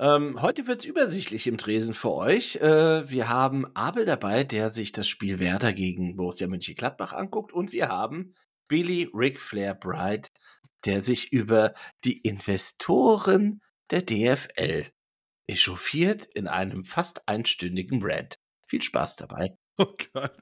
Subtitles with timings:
[0.00, 2.56] Ähm, heute wird es übersichtlich im Tresen für euch.
[2.56, 7.52] Äh, wir haben Abel dabei, der sich das Spiel Werder gegen Borussia Mönchengladbach anguckt.
[7.52, 8.34] Und wir haben
[8.66, 10.32] Billy Rick Flair Bright,
[10.86, 11.74] der sich über
[12.04, 13.60] die Investoren
[13.90, 14.86] der DFL
[15.46, 18.38] echauffiert in einem fast einstündigen Rant.
[18.68, 19.58] Viel Spaß dabei.
[19.76, 20.32] Oh Gott.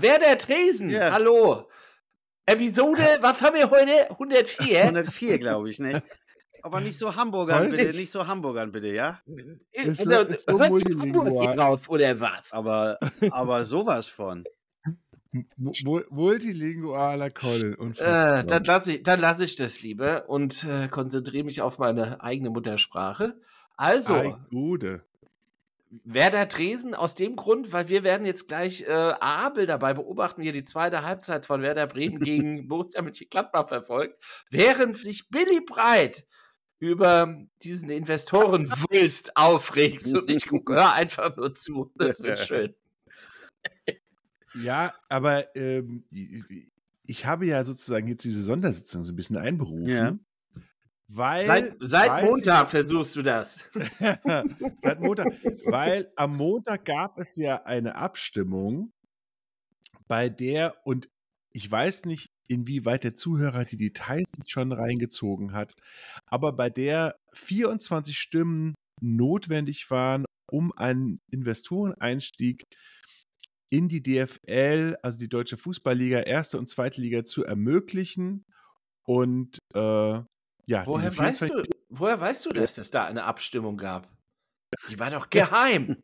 [0.00, 0.90] Wer der Tresen?
[0.90, 1.12] Ja.
[1.12, 1.68] Hallo.
[2.46, 4.10] Episode, was haben wir heute?
[4.10, 4.84] 104?
[4.84, 6.02] 104, glaube ich, ne?
[6.62, 9.20] Aber nicht so Hamburgern, bitte, nicht so Hamburgern, bitte, ja?
[9.72, 11.56] Ist so, ist so multilingual.
[11.56, 12.52] drauf, oder was?
[12.52, 12.98] Aber,
[13.30, 14.44] aber sowas von.
[15.56, 17.94] Multilingualer Colin.
[17.98, 22.50] Äh, dann lasse ich, lass ich das lieber und äh, konzentriere mich auf meine eigene
[22.50, 23.40] Muttersprache.
[23.76, 24.14] Also.
[24.14, 25.04] Ei, Gute.
[26.04, 30.48] Werder Tresen aus dem Grund, weil wir werden jetzt gleich äh, Abel dabei beobachten, wie
[30.48, 36.26] er die zweite Halbzeit von Werder Bremen gegen Borussia Mönchengladbach verfolgt, während sich Billy Breit
[36.78, 41.92] über diesen Investorenwulst aufregt und ich höre einfach nur zu.
[41.96, 42.74] Das wird schön.
[44.54, 46.04] Ja, aber ähm,
[47.04, 49.88] ich habe ja sozusagen jetzt diese Sondersitzung so ein bisschen einberufen.
[49.88, 50.18] Ja.
[51.12, 53.64] Weil, seit, seit Montag ich, versuchst du das.
[54.78, 55.26] seit Montag.
[55.64, 58.92] Weil am Montag gab es ja eine Abstimmung,
[60.06, 61.08] bei der, und
[61.52, 65.74] ich weiß nicht, inwieweit der Zuhörer die Details schon reingezogen hat,
[66.26, 72.64] aber bei der 24 Stimmen notwendig waren, um einen Investoreneinstieg
[73.68, 78.44] in die DFL, also die Deutsche Fußballliga, erste und zweite Liga zu ermöglichen.
[79.04, 80.20] Und äh,
[80.70, 84.08] ja, woher, weißt du, woher weißt du, dass es da eine Abstimmung gab?
[84.88, 85.96] Die war doch geheim.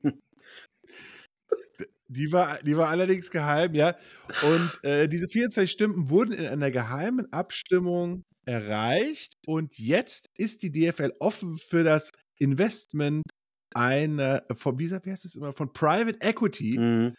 [2.08, 3.94] Die war, die war allerdings geheim, ja.
[4.42, 9.34] Und äh, diese 24 Stimmen wurden in einer geheimen Abstimmung erreicht.
[9.46, 13.22] Und jetzt ist die DFL offen für das Investment
[13.72, 17.14] einer, von, wie heißt es immer, von Private Equity mhm.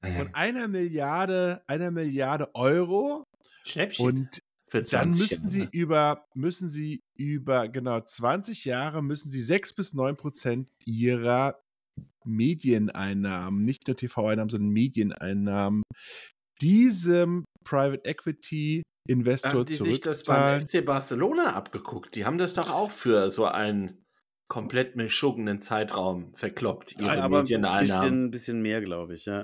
[0.00, 3.24] von einer Milliarde, einer Milliarde Euro.
[3.64, 4.06] Schnäppchen.
[4.06, 4.42] Und
[4.72, 10.16] dann müssen sie über, müssen sie über genau 20 Jahre müssen sie 6 bis 9
[10.16, 11.60] Prozent ihrer
[12.24, 15.82] Medieneinnahmen, nicht nur TV-Einnahmen, sondern Medieneinnahmen,
[16.60, 22.14] diesem Private Equity Investor haben die sich das beim FC Barcelona abgeguckt.
[22.14, 24.04] Die haben das doch auch für so einen
[24.48, 28.26] komplett mischuggenen Zeitraum verkloppt, ihre ja, aber Medieneinnahmen.
[28.26, 29.42] Ein bisschen, bisschen mehr, glaube ich, ja.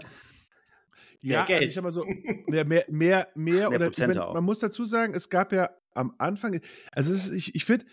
[1.21, 1.61] Ja, Geld.
[1.61, 2.05] Also ich sag mal so,
[2.47, 6.61] mehr, mehr, mehr, mehr, oder wenn, man muss dazu sagen, es gab ja am Anfang,
[6.93, 7.87] also ist, ich, ich finde,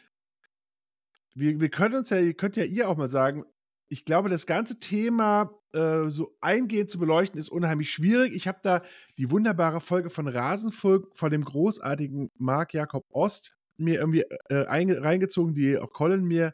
[1.34, 3.44] wir, wir können uns ja, ihr könnt ja ihr auch mal sagen,
[3.88, 8.34] ich glaube, das ganze Thema äh, so eingehend zu beleuchten, ist unheimlich schwierig.
[8.34, 8.82] Ich habe da
[9.18, 15.54] die wunderbare Folge von Rasenvolk von dem großartigen Marc Jakob Ost mir irgendwie äh, reingezogen,
[15.54, 16.54] die auch Colin mir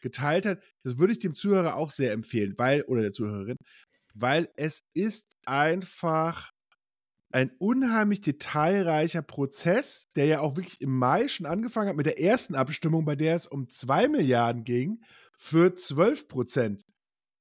[0.00, 0.60] geteilt hat.
[0.82, 3.56] Das würde ich dem Zuhörer auch sehr empfehlen, weil, oder der Zuhörerin,
[4.14, 6.52] weil es ist einfach
[7.32, 12.20] ein unheimlich detailreicher Prozess, der ja auch wirklich im Mai schon angefangen hat mit der
[12.20, 15.02] ersten Abstimmung, bei der es um 2 Milliarden ging,
[15.34, 16.82] für 12 Prozent.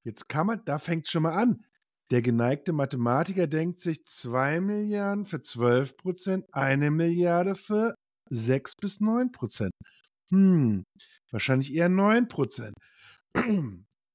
[0.03, 1.65] Jetzt kann man, da fängt es schon mal an.
[2.09, 7.93] Der geneigte Mathematiker denkt sich 2 Milliarden für 12 Prozent, eine Milliarde für
[8.29, 9.71] 6 bis 9 Prozent.
[10.29, 10.83] Hm,
[11.31, 12.73] wahrscheinlich eher 9 Prozent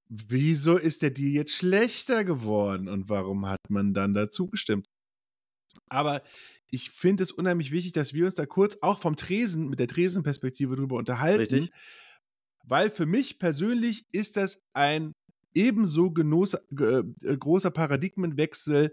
[0.08, 4.86] wieso ist der Deal jetzt schlechter geworden und warum hat man dann dazu gestimmt?
[5.88, 6.22] Aber
[6.68, 9.88] ich finde es unheimlich wichtig, dass wir uns da kurz auch vom Tresen, mit der
[9.88, 11.40] Tresenperspektive drüber unterhalten.
[11.40, 11.70] Richtig.
[12.64, 15.12] Weil für mich persönlich ist das ein
[15.54, 17.02] ebenso genoss, äh,
[17.38, 18.92] großer Paradigmenwechsel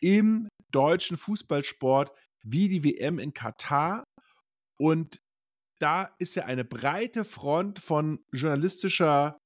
[0.00, 2.12] im deutschen Fußballsport
[2.42, 4.04] wie die WM in Katar.
[4.78, 5.20] Und
[5.78, 9.38] da ist ja eine breite Front von journalistischer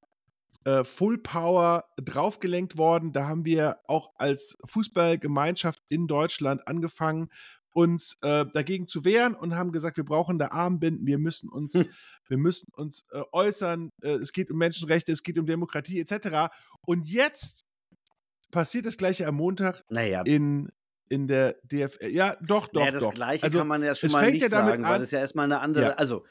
[0.67, 3.13] äh, Full Power draufgelenkt worden.
[3.13, 7.29] Da haben wir auch als Fußballgemeinschaft in Deutschland angefangen,
[7.71, 11.75] uns äh, dagegen zu wehren und haben gesagt, wir brauchen da Armbinden, wir müssen uns,
[11.75, 11.87] hm.
[12.27, 16.53] wir müssen uns äh, äußern, äh, es geht um Menschenrechte, es geht um Demokratie etc.
[16.81, 17.65] Und jetzt
[18.51, 20.23] passiert das gleiche am Montag naja.
[20.23, 20.71] in
[21.09, 22.09] in der DFL.
[22.09, 22.85] Ja, doch, doch.
[22.85, 23.15] Ja, das doch.
[23.15, 25.45] Gleiche also, kann man ja schon mal nicht ja sagen, an, weil das ja erstmal
[25.45, 25.85] eine andere.
[25.85, 25.91] Ja.
[25.93, 26.25] Also,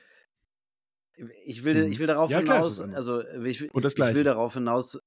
[1.45, 1.99] ich will, ich mhm.
[1.99, 4.99] will darauf ja, hinaus, also ich, ich will darauf hinaus,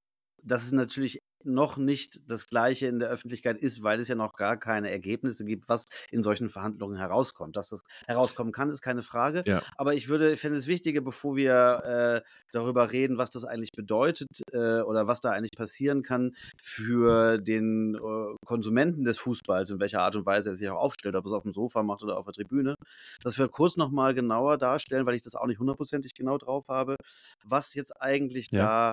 [0.42, 4.34] dass es natürlich noch nicht das Gleiche in der Öffentlichkeit ist, weil es ja noch
[4.34, 7.56] gar keine Ergebnisse gibt, was in solchen Verhandlungen herauskommt.
[7.56, 9.44] Dass das herauskommen kann, ist keine Frage.
[9.46, 9.62] Ja.
[9.76, 13.72] Aber ich würde, ich fände es wichtiger, bevor wir äh, darüber reden, was das eigentlich
[13.72, 19.80] bedeutet äh, oder was da eigentlich passieren kann für den äh, Konsumenten des Fußballs, in
[19.80, 22.18] welcher Art und Weise er sich auch aufstellt, ob es auf dem Sofa macht oder
[22.18, 22.74] auf der Tribüne,
[23.22, 26.96] dass wir kurz nochmal genauer darstellen, weil ich das auch nicht hundertprozentig genau drauf habe,
[27.44, 28.92] was jetzt eigentlich ja.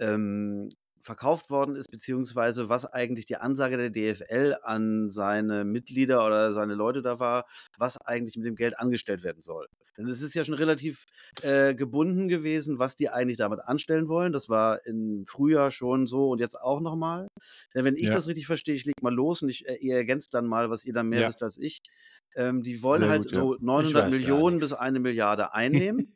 [0.00, 0.70] ähm,
[1.02, 6.74] verkauft worden ist, beziehungsweise was eigentlich die Ansage der DFL an seine Mitglieder oder seine
[6.74, 7.46] Leute da war,
[7.78, 9.68] was eigentlich mit dem Geld angestellt werden soll.
[9.96, 11.04] Denn es ist ja schon relativ
[11.42, 14.32] äh, gebunden gewesen, was die eigentlich damit anstellen wollen.
[14.32, 17.28] Das war im Frühjahr schon so und jetzt auch nochmal.
[17.74, 18.14] Denn wenn ich ja.
[18.14, 20.84] das richtig verstehe, ich leg mal los und ich, äh, ihr ergänzt dann mal, was
[20.84, 21.28] ihr da mehr ja.
[21.28, 21.80] wisst als ich.
[22.36, 23.58] Ähm, die wollen Sehr halt gut, so ja.
[23.60, 26.14] 900 Millionen bis eine Milliarde einnehmen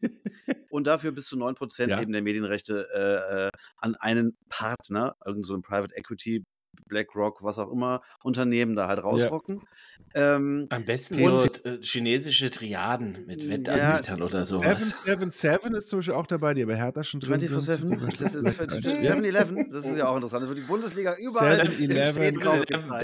[0.70, 2.00] und dafür bis zu 9 Prozent ja.
[2.00, 6.44] eben der Medienrechte äh, äh an einen Partner, irgendein so Private Equity
[6.88, 9.56] BlackRock, was auch immer, Unternehmen da halt rausrocken.
[9.56, 9.68] Ja.
[10.16, 14.94] Ähm, Am besten so äh, chinesische Triaden mit Wettanbietern ja, oder sowas.
[15.04, 18.48] 777 ist zum Beispiel auch dabei, die aber Hertha schon drin 24 sind.
[18.48, 20.44] 7-Eleven, das ist ja auch interessant.
[20.44, 22.40] Da wird die Bundesliga überall 7-Eleven.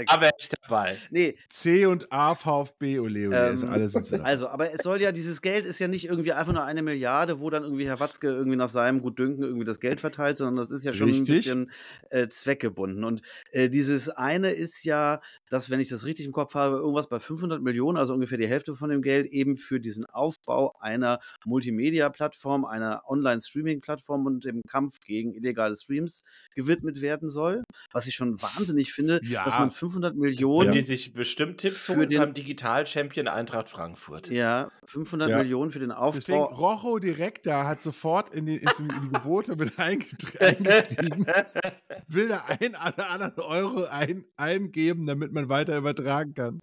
[0.07, 0.95] Aber ich dabei.
[1.09, 1.35] Nee.
[1.49, 5.41] C und A, VfB, ole, ole, ähm, alles ist Also, aber es soll ja, dieses
[5.41, 8.57] Geld ist ja nicht irgendwie einfach nur eine Milliarde, wo dann irgendwie Herr Watzke irgendwie
[8.57, 11.29] nach seinem Gutdünken irgendwie das Geld verteilt, sondern das ist ja schon Richtig.
[11.29, 11.71] ein bisschen
[12.09, 13.03] äh, zweckgebunden.
[13.03, 13.21] Und
[13.51, 17.19] äh, dieses eine ist ja, dass, wenn ich das richtig im Kopf habe, irgendwas bei
[17.19, 22.65] 500 Millionen, also ungefähr die Hälfte von dem Geld, eben für diesen Aufbau einer Multimedia-Plattform,
[22.65, 26.23] einer Online-Streaming-Plattform und dem Kampf gegen illegale Streams
[26.55, 27.63] gewidmet werden soll.
[27.91, 29.43] Was ich schon wahnsinnig finde, ja.
[29.43, 30.67] dass man 500 Millionen.
[30.67, 30.73] Ja.
[30.73, 34.29] Die sich bestimmt Tipps für den Digital-Champion Eintracht Frankfurt.
[34.29, 35.37] Ja, 500 ja.
[35.37, 36.19] Millionen für den Aufbau.
[36.19, 41.25] Deswegen Rojo direkt da hat sofort in die, in die Gebote mit eingestiegen.
[42.07, 46.59] will da einen alle anderen Euro ein, eingeben, damit man weiter übertragen kann.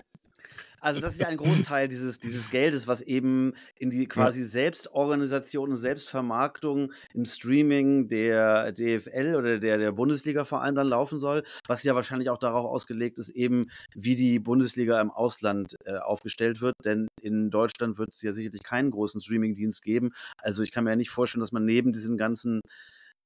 [0.80, 5.70] Also das ist ja ein Großteil dieses, dieses Geldes, was eben in die quasi Selbstorganisation
[5.70, 11.42] und Selbstvermarktung im Streaming der DFL oder der, der Bundesliga vor allem dann laufen soll,
[11.66, 16.60] was ja wahrscheinlich auch darauf ausgelegt ist, eben wie die Bundesliga im Ausland äh, aufgestellt
[16.60, 16.74] wird.
[16.84, 20.10] Denn in Deutschland wird es ja sicherlich keinen großen Streamingdienst geben.
[20.38, 22.60] Also ich kann mir ja nicht vorstellen, dass man neben diesen ganzen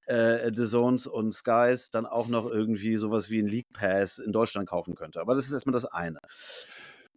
[0.06, 4.32] äh, The Zones und Skies dann auch noch irgendwie sowas wie ein League Pass in
[4.32, 5.20] Deutschland kaufen könnte.
[5.20, 6.19] Aber das ist erstmal das eine.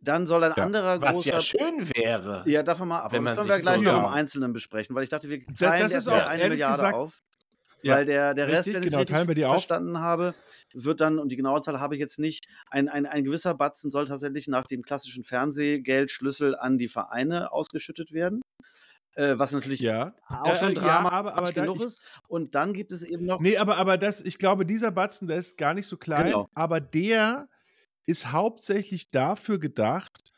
[0.02, 1.34] Dann soll ein ja, anderer was großer.
[1.34, 2.44] Was ja schön wäre.
[2.46, 3.12] Ja, davon mal ab.
[3.12, 4.00] Das können wir gleich so, noch ja.
[4.00, 7.22] im Einzelnen besprechen, weil ich dachte, wir teilen das, das auch, eine Milliarde gesagt, auf.
[7.82, 10.02] Ja, weil der, der Rest, wenn ich es genau, richtig verstanden auf.
[10.02, 10.36] habe,
[10.74, 13.92] wird dann, und die genaue Zahl habe ich jetzt nicht, ein, ein, ein gewisser Batzen
[13.92, 18.42] soll tatsächlich nach dem klassischen Fernsehgeldschlüssel an die Vereine ausgeschüttet werden
[19.16, 20.14] äh, was natürlich ja.
[20.28, 22.02] auch schon äh, Drama ja, aber, aber genug ist.
[22.28, 23.40] Und dann gibt es eben noch.
[23.40, 26.50] Nee, aber, aber das, ich glaube, dieser Batzen, der ist gar nicht so klein, genau.
[26.54, 27.48] aber der
[28.06, 30.32] ist hauptsächlich dafür gedacht,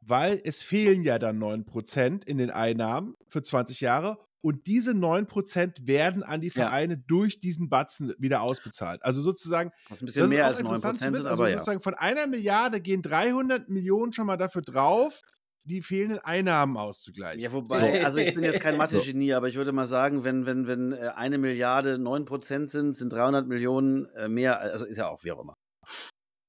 [0.00, 5.86] weil es fehlen ja dann 9% in den Einnahmen für 20 Jahre und diese 9%
[5.86, 7.00] werden an die Vereine ja.
[7.06, 9.04] durch diesen Batzen wieder ausbezahlt.
[9.04, 9.70] Also sozusagen.
[9.88, 11.82] Was ein bisschen mehr als 9% sind, also aber sozusagen ja.
[11.82, 15.22] von einer Milliarde gehen 300 Millionen schon mal dafür drauf,
[15.64, 17.40] die fehlenden Einnahmen auszugleichen.
[17.40, 20.66] Ja, wobei, also ich bin jetzt kein Mathe-Genie, aber ich würde mal sagen, wenn, wenn,
[20.66, 25.22] wenn äh, eine Milliarde 9% sind, sind 300 Millionen äh, mehr, also ist ja auch
[25.24, 25.54] wie auch immer.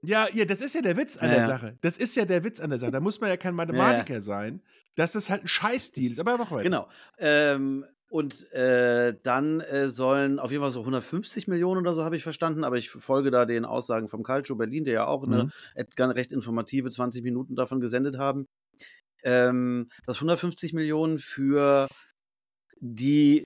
[0.01, 1.77] Ja, ja, das ist ja der Witz an ja, der Sache.
[1.82, 2.91] Das ist ja der Witz an der Sache.
[2.91, 4.62] Da muss man ja kein Mathematiker ja, sein,
[4.96, 6.20] dass das halt ein Scheißdeal ist.
[6.20, 6.63] Aber mach weiter.
[6.63, 6.88] Genau.
[7.20, 12.17] Ähm, und äh, dann äh, sollen auf jeden Fall so 150 Millionen oder so, habe
[12.17, 12.63] ich verstanden.
[12.63, 15.51] Aber ich folge da den Aussagen vom Calcio Berlin, der ja auch mhm.
[15.75, 18.48] eine recht informative 20 Minuten davon gesendet haben
[19.24, 21.88] ähm, dass 150 Millionen für
[22.80, 23.44] die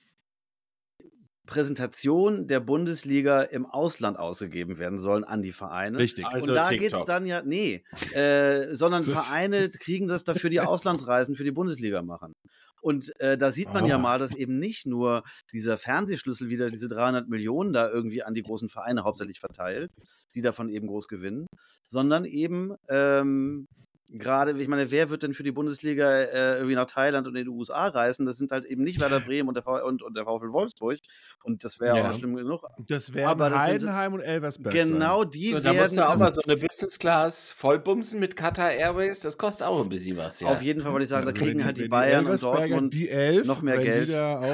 [1.48, 5.98] Präsentation der Bundesliga im Ausland ausgegeben werden sollen an die Vereine.
[5.98, 6.26] Richtig.
[6.26, 7.82] Also und da geht es dann ja, nee,
[8.12, 12.34] äh, sondern Vereine kriegen das dafür die Auslandsreisen für die Bundesliga machen.
[12.80, 13.88] Und äh, da sieht man oh.
[13.88, 18.34] ja mal, dass eben nicht nur dieser Fernsehschlüssel wieder diese 300 Millionen da irgendwie an
[18.34, 19.90] die großen Vereine hauptsächlich verteilt,
[20.34, 21.46] die davon eben groß gewinnen,
[21.86, 23.66] sondern eben ähm,
[24.12, 27.44] gerade, ich meine, wer wird denn für die Bundesliga äh, irgendwie nach Thailand und in
[27.44, 28.26] die USA reisen?
[28.26, 30.98] Das sind halt eben nicht Werder Bremen und der, v und, und der VfL Wolfsburg.
[31.42, 32.08] Und das wäre ja.
[32.08, 32.62] auch schlimm genug.
[32.78, 34.74] Das wären Heidenheim und Elversberg.
[34.74, 35.76] Genau, die so, werden.
[35.76, 39.20] Da musst du auch mal so eine Business Class vollbumsen mit Qatar Airways.
[39.20, 40.40] Das kostet auch ein bisschen was.
[40.40, 40.48] Ja.
[40.48, 43.46] Auf jeden Fall wollte ich sagen, da kriegen halt die Bayern und Dortmund die Elf,
[43.46, 44.08] noch mehr Geld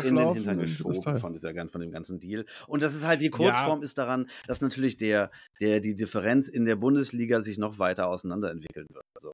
[0.05, 2.45] in den Hintern geschoben von, dieser, von dem ganzen Deal.
[2.67, 3.85] Und das ist halt die Kurzform ja.
[3.85, 5.31] ist daran, dass natürlich der,
[5.61, 9.05] der, die Differenz in der Bundesliga sich noch weiter auseinanderentwickeln wird.
[9.15, 9.33] Also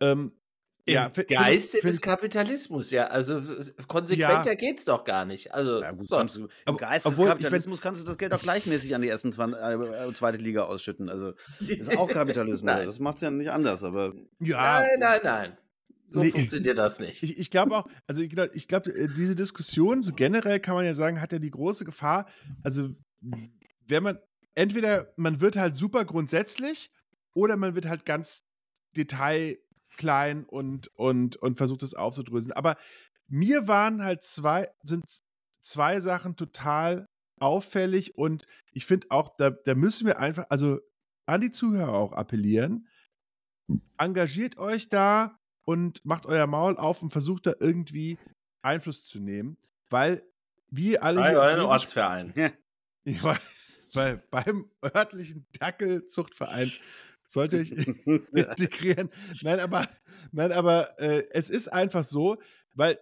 [0.00, 0.32] ähm,
[0.84, 3.08] Im ja, Geiste des Kapitalismus, ja.
[3.08, 3.42] Also
[3.88, 4.54] konsequenter ja.
[4.54, 5.52] geht's doch gar nicht.
[5.52, 8.94] Also ja, gut, du, im aber, Geiste des Kapitalismus kannst du das Geld auch gleichmäßig
[8.94, 11.08] an die ersten zwei, äh, zweite Liga ausschütten.
[11.08, 11.32] Also
[11.66, 12.72] ist auch Kapitalismus.
[12.84, 14.14] das macht es ja nicht anders, aber.
[14.38, 14.80] Ja.
[14.80, 15.58] Nein, nein, nein.
[16.10, 17.22] So nee, funktioniert das nicht.
[17.22, 20.74] Ich, ich glaube auch, also ich glaube, ich glaub, äh, diese Diskussion, so generell kann
[20.74, 22.26] man ja sagen, hat ja die große Gefahr,
[22.62, 22.90] also
[23.86, 24.18] wenn man,
[24.54, 26.90] entweder man wird halt super grundsätzlich
[27.34, 28.44] oder man wird halt ganz
[28.96, 29.58] Detail
[29.96, 32.52] klein und, und, und versucht es aufzudröseln.
[32.52, 32.76] Aber
[33.28, 35.04] mir waren halt zwei, sind
[35.60, 40.80] zwei Sachen total auffällig und ich finde auch, da, da müssen wir einfach, also
[41.26, 42.88] an die Zuhörer auch appellieren.
[43.98, 48.18] Engagiert euch da und macht euer Maul auf und versucht da irgendwie
[48.62, 49.58] Einfluss zu nehmen,
[49.90, 50.22] weil
[50.70, 51.20] wir alle.
[51.20, 52.32] Bei eurem Ortsverein.
[53.08, 53.38] Ja, weil,
[53.92, 56.72] weil beim örtlichen Dackelzuchtverein
[57.26, 57.72] sollte ich
[58.06, 59.10] integrieren.
[59.42, 59.86] Nein, aber,
[60.32, 62.38] nein, aber äh, es ist einfach so,
[62.74, 62.98] weil,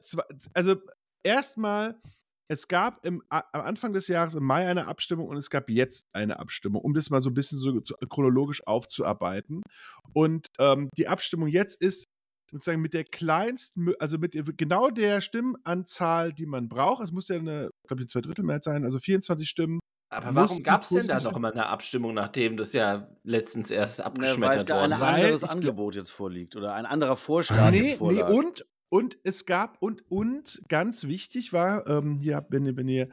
[0.53, 0.77] also
[1.23, 2.01] erstmal,
[2.49, 6.15] es gab im, am Anfang des Jahres im Mai eine Abstimmung und es gab jetzt
[6.15, 9.63] eine Abstimmung, um das mal so ein bisschen so chronologisch aufzuarbeiten.
[10.13, 12.05] Und ähm, die Abstimmung jetzt ist
[12.51, 17.03] sozusagen mit der kleinsten, also mit genau der Stimmenanzahl, die man braucht.
[17.03, 20.83] Es muss ja eine, glaube ich, zwei Drittelmehrheit sein, also 24 Stimmen aber warum gab
[20.83, 24.93] es denn da noch mal eine Abstimmung, nachdem das ja letztens erst abgeschmettert ja, worden
[24.93, 25.01] ist?
[25.01, 28.29] Weil ein anderes Angebot jetzt vorliegt oder ein anderer Vorschlag nee, jetzt vorliegt.
[28.29, 32.89] Nee, und, und es gab, und, und ganz wichtig war, ähm, hier, wenn ihr, wenn
[32.89, 33.09] ihr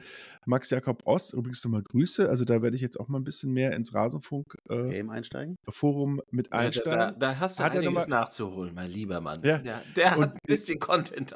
[0.46, 3.52] Max Jakob Ost, übrigens nochmal Grüße, also da werde ich jetzt auch mal ein bisschen
[3.52, 5.58] mehr ins Rasenfunk äh, Game einsteigen.
[5.70, 6.92] Forum mit einsteigen.
[6.92, 9.40] Ja, da, da, hast du hat einiges nachzuholen, mein lieber Mann.
[9.44, 9.58] Ja.
[9.58, 11.36] Der, der hat ein bisschen Content.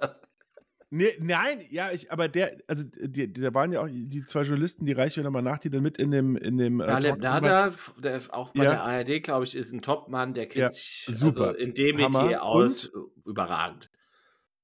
[0.96, 4.86] Nee, nein, ja, ich, aber der, also die, da waren ja auch die zwei Journalisten,
[4.86, 6.80] die reichen wir nochmal nach, die dann mit in dem, in dem.
[6.80, 8.72] Äh, Taleb Nada, der auch bei ja.
[8.72, 11.48] der ARD, glaube ich, ist ein Topmann, der kennt ja, sich super.
[11.48, 13.92] Also in dem Metier aus und, überragend.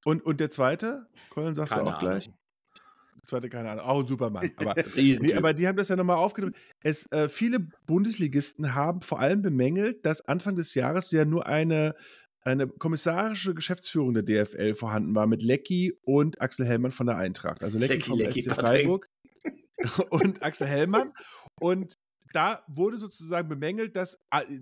[0.06, 1.06] Und, und der zweite?
[1.28, 2.12] Colin, sagst keine du auch Ahnung.
[2.12, 2.26] gleich?
[2.26, 3.84] Der zweite, keine Ahnung.
[3.84, 4.50] Auch ein Supermann.
[4.56, 6.56] Aber, nee, aber die haben das ja nochmal aufgedrückt.
[6.82, 11.94] Es, äh, viele Bundesligisten haben vor allem bemängelt, dass Anfang des Jahres ja nur eine
[12.44, 17.62] eine kommissarische Geschäftsführung der DFL vorhanden war mit Lecky und Axel Hellmann von der Eintracht.
[17.62, 19.08] Also Lecky, Lecky vom Lecky, SC Freiburg
[20.10, 21.12] und Axel Hellmann.
[21.60, 21.94] Und
[22.32, 24.18] da wurde sozusagen bemängelt, dass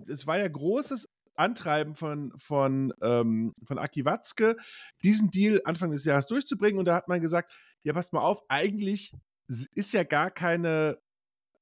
[0.07, 4.57] es war ja großes Antreiben von, von, ähm, von Aki Watzke,
[5.03, 6.77] diesen Deal Anfang des Jahres durchzubringen.
[6.77, 7.51] Und da hat man gesagt,
[7.83, 9.13] ja, passt mal auf, eigentlich
[9.47, 10.99] ist ja gar keine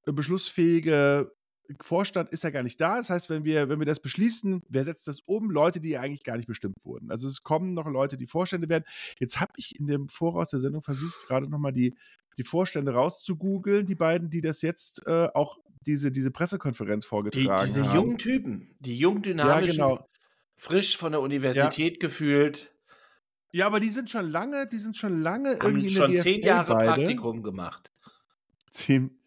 [0.05, 1.31] beschlussfähige
[1.81, 2.97] Vorstand ist ja gar nicht da.
[2.97, 5.51] Das heißt, wenn wir, wenn wir das beschließen, wer setzt das um?
[5.51, 7.11] Leute, die eigentlich gar nicht bestimmt wurden.
[7.11, 8.85] Also es kommen noch Leute, die Vorstände werden.
[9.19, 11.95] Jetzt habe ich in dem Voraus der Sendung versucht, gerade nochmal die,
[12.37, 17.65] die Vorstände rauszugoogeln, die beiden, die das jetzt äh, auch diese, diese Pressekonferenz vorgetragen die,
[17.65, 17.89] diese haben.
[17.89, 20.09] Diese jungen Typen, die jung dynamischen, ja, genau.
[20.55, 21.99] frisch von der Universität ja.
[21.99, 22.73] gefühlt.
[23.51, 26.23] Ja, aber die sind schon lange, die sind schon lange haben irgendwie schon in der
[26.23, 26.93] zehn Jahre beide.
[26.93, 27.91] Praktikum gemacht.
[28.69, 29.18] Zehn,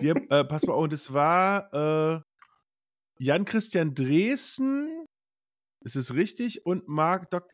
[0.00, 2.20] die, äh, pass mal, und es war äh,
[3.18, 5.06] Jan-Christian Dresen,
[5.84, 6.64] ist es richtig?
[6.66, 7.48] Und Mark Dok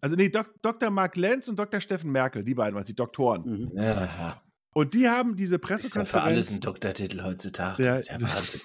[0.00, 0.90] also nee, Dok Dr.
[0.90, 1.80] Mark Lenz und Dr.
[1.80, 3.42] Steffen Merkel, die beiden waren die Doktoren.
[3.46, 3.72] Mhm.
[3.74, 4.42] Ja.
[4.74, 6.08] Und die haben diese Pressekonferenz.
[6.08, 7.82] Ist ja für alles ein Doktortitel heutzutage.
[7.82, 8.60] Der, das ist ja Wahnsinn.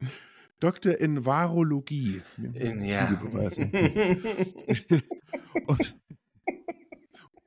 [0.60, 2.20] Doktor in Varologie.
[2.36, 3.08] In, ja.
[5.66, 5.94] und,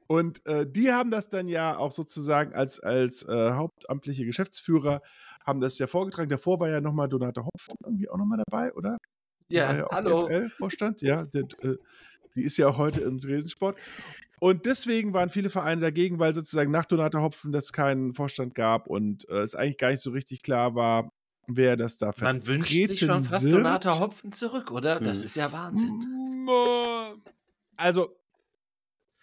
[0.07, 5.01] und äh, die haben das dann ja auch sozusagen als, als äh, hauptamtliche Geschäftsführer,
[5.45, 6.29] haben das ja vorgetragen.
[6.29, 8.97] Davor war ja nochmal Donata Hopf irgendwie auch nochmal dabei, oder?
[9.49, 10.29] Ja, ja hallo.
[10.49, 11.25] vorstand ja.
[11.25, 11.75] Der, äh,
[12.35, 13.77] die ist ja auch heute im Dresdensport.
[14.39, 18.87] Und deswegen waren viele Vereine dagegen, weil sozusagen nach Donata Hopfen das keinen Vorstand gab
[18.87, 21.09] und äh, es eigentlich gar nicht so richtig klar war,
[21.47, 23.55] wer das da Man wünscht sich schon fast wird.
[23.55, 24.99] Donata Hopfen zurück, oder?
[24.99, 25.25] Das hm.
[25.25, 26.05] ist ja Wahnsinn.
[27.77, 28.15] Also,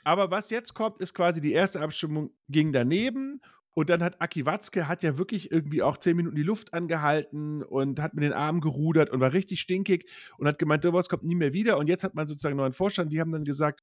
[0.04, 3.40] aber was jetzt kommt, ist quasi die erste Abstimmung ging daneben.
[3.76, 7.64] Und dann hat Aki Watzke hat ja wirklich irgendwie auch zehn Minuten die Luft angehalten
[7.64, 10.08] und hat mit den Armen gerudert und war richtig stinkig
[10.38, 11.76] und hat gemeint, sowas kommt nie mehr wieder.
[11.78, 13.80] Und jetzt hat man sozusagen einen neuen Vorstand, die haben dann gesagt,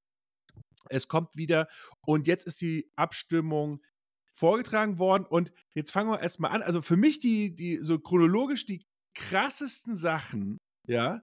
[0.90, 1.68] es kommt wieder.
[2.06, 3.82] Und jetzt ist die Abstimmung
[4.32, 5.26] vorgetragen worden.
[5.26, 6.62] Und jetzt fangen wir erstmal an.
[6.62, 11.22] Also für mich die, die so chronologisch die krassesten Sachen, ja,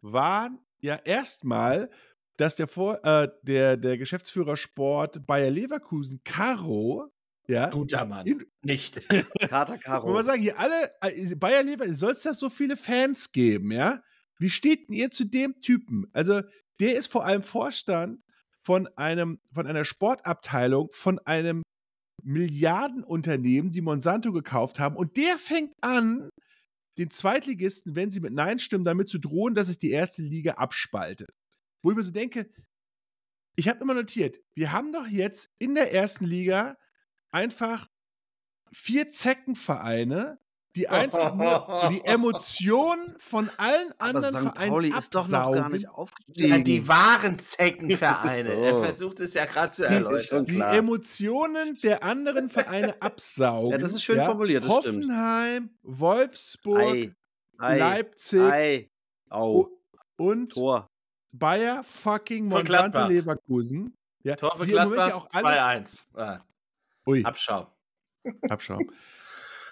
[0.00, 1.90] waren ja erstmal,
[2.36, 7.10] dass der, Vor äh, der, der Geschäftsführer Sport Bayer Leverkusen, Caro,
[7.48, 7.70] ja.
[7.70, 8.26] Guter Mann.
[8.26, 9.00] In, nicht.
[9.48, 10.08] Kater Caro.
[10.08, 13.72] Muss man sagen, hier alle, äh, Bayer Leverkusen, soll es das so viele Fans geben,
[13.72, 14.02] ja?
[14.38, 16.06] Wie steht denn ihr zu dem Typen?
[16.12, 16.42] Also,
[16.80, 18.20] der ist vor allem Vorstand
[18.54, 21.62] von einem, von einer Sportabteilung, von einem
[22.22, 24.96] Milliardenunternehmen, die Monsanto gekauft haben.
[24.96, 26.28] Und der fängt an,
[26.98, 30.54] den Zweitligisten, wenn sie mit Nein stimmen, damit zu drohen, dass sich die erste Liga
[30.54, 31.30] abspaltet.
[31.86, 32.50] Wo ich mir so denke,
[33.54, 36.74] ich habe immer notiert, wir haben doch jetzt in der ersten Liga
[37.30, 37.86] einfach
[38.72, 40.40] vier Zeckenvereine,
[40.74, 44.52] die einfach nur die Emotionen von allen anderen Aber St.
[44.56, 46.64] Vereinen Pauli ist doch noch gar nicht aufgestiegen.
[46.64, 48.42] Die wahren Zeckenvereine.
[48.42, 48.50] so.
[48.50, 50.44] Er versucht es ja gerade zu erläutern.
[50.44, 53.70] Die, die Emotionen der anderen Vereine absaugen.
[53.70, 54.24] Ja, das ist schön ja?
[54.24, 56.00] formuliert, das Hoffenheim, stimmt.
[56.00, 57.14] Wolfsburg, Ei.
[57.58, 57.78] Ei.
[57.78, 58.90] Leipzig Ei.
[59.30, 59.68] Au.
[60.16, 60.88] und Tor.
[61.38, 63.96] Bayer fucking Monsanto Leverkusen.
[64.22, 66.00] Ja, Tor für Gladbach, ja 2-1.
[66.14, 66.40] Ah.
[67.06, 67.24] Ui.
[67.24, 67.72] Abschau.
[68.48, 68.80] Abschau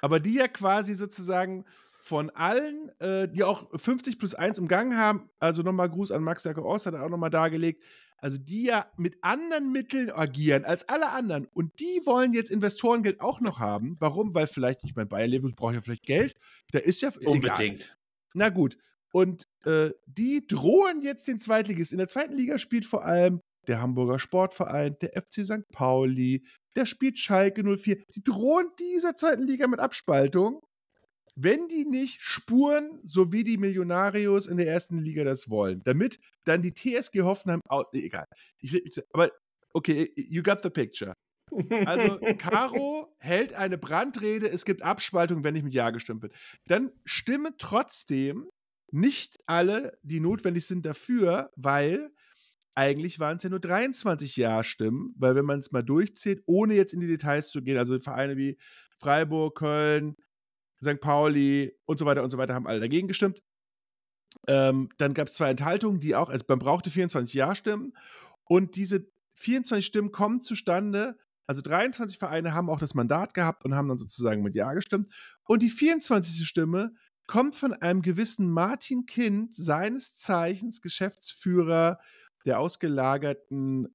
[0.04, 1.64] aber die ja quasi sozusagen
[1.96, 6.44] von allen, äh, die auch 50 plus 1 umgangen haben, also nochmal Gruß an Max
[6.44, 7.82] Jakob Ost, hat er auch nochmal dargelegt,
[8.18, 13.22] also die ja mit anderen Mitteln agieren als alle anderen und die wollen jetzt Investorengeld
[13.22, 13.96] auch noch haben.
[13.98, 14.34] Warum?
[14.34, 16.36] Weil vielleicht, ich meine, Bayer Leverkusen braucht ja vielleicht Geld,
[16.72, 17.84] da ist ja Unbedingt.
[17.84, 17.96] Egal.
[18.34, 18.76] Na gut.
[19.14, 21.92] Und äh, die drohen jetzt den Zweitligist.
[21.92, 25.68] In der zweiten Liga spielt vor allem der Hamburger Sportverein, der FC St.
[25.72, 26.44] Pauli,
[26.74, 28.02] der spielt Schalke 04.
[28.12, 30.60] Die drohen dieser zweiten Liga mit Abspaltung,
[31.36, 35.80] wenn die nicht spuren, so wie die Millionarios in der ersten Liga das wollen.
[35.84, 37.60] Damit dann die TSG Hoffenheim,
[37.92, 38.26] egal.
[38.58, 39.30] Ich, aber
[39.72, 41.14] okay, you got the picture.
[41.86, 46.30] Also, Caro hält eine Brandrede, es gibt Abspaltung, wenn ich mit Ja gestimmt bin.
[46.66, 48.48] Dann stimmen trotzdem
[48.94, 52.12] nicht alle, die notwendig sind, dafür, weil
[52.76, 56.94] eigentlich waren es ja nur 23 Ja-Stimmen, weil wenn man es mal durchzählt, ohne jetzt
[56.94, 58.56] in die Details zu gehen, also Vereine wie
[58.98, 60.16] Freiburg, Köln,
[60.80, 61.00] St.
[61.00, 63.42] Pauli und so weiter und so weiter haben alle dagegen gestimmt.
[64.46, 67.96] Ähm, dann gab es zwei Enthaltungen, die auch, also man brauchte 24 Ja-Stimmen
[68.44, 71.16] und diese 24 Stimmen kommen zustande,
[71.46, 75.08] also 23 Vereine haben auch das Mandat gehabt und haben dann sozusagen mit Ja gestimmt.
[75.44, 76.46] Und die 24.
[76.46, 76.94] Stimme
[77.26, 81.98] kommt von einem gewissen Martin Kind, seines Zeichens Geschäftsführer
[82.44, 83.94] der ausgelagerten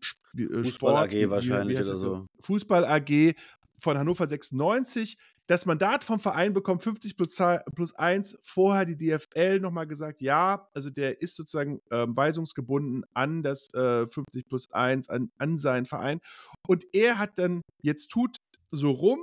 [0.00, 2.26] Sp äh, Fußball AG wahrscheinlich oder so.
[2.42, 3.34] Fußball AG
[3.80, 5.18] von Hannover 96.
[5.46, 7.36] Das Mandat vom Verein bekommt 50 plus,
[7.74, 8.38] plus 1.
[8.42, 14.06] Vorher die DFL nochmal gesagt, ja, also der ist sozusagen ähm, weisungsgebunden an das äh,
[14.06, 16.20] 50 plus 1, an, an seinen Verein.
[16.68, 18.36] Und er hat dann, jetzt tut
[18.70, 19.18] so rum,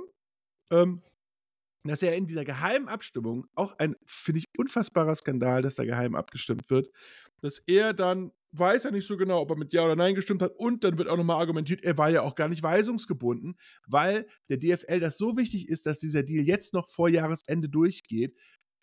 [0.70, 1.00] ähm,
[1.84, 6.14] dass er in dieser geheimen Abstimmung, auch ein, finde ich, unfassbarer Skandal, dass da geheim
[6.14, 6.90] abgestimmt wird,
[7.40, 10.42] dass er dann weiß ja nicht so genau, ob er mit Ja oder Nein gestimmt
[10.42, 10.52] hat.
[10.56, 14.56] Und dann wird auch nochmal argumentiert, er war ja auch gar nicht weisungsgebunden, weil der
[14.56, 18.34] DFL das so wichtig ist, dass dieser Deal jetzt noch vor Jahresende durchgeht,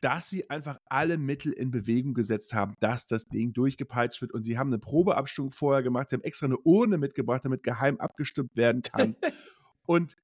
[0.02, 4.34] dass sie einfach alle Mittel in Bewegung gesetzt haben, dass das Ding durchgepeitscht wird.
[4.34, 7.98] Und sie haben eine Probeabstimmung vorher gemacht, sie haben extra eine Urne mitgebracht, damit geheim
[8.00, 9.16] abgestimmt werden kann.
[9.86, 10.16] und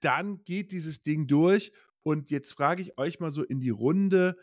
[0.00, 1.72] dann geht dieses Ding durch.
[2.04, 4.36] Und jetzt frage ich euch mal so in die Runde,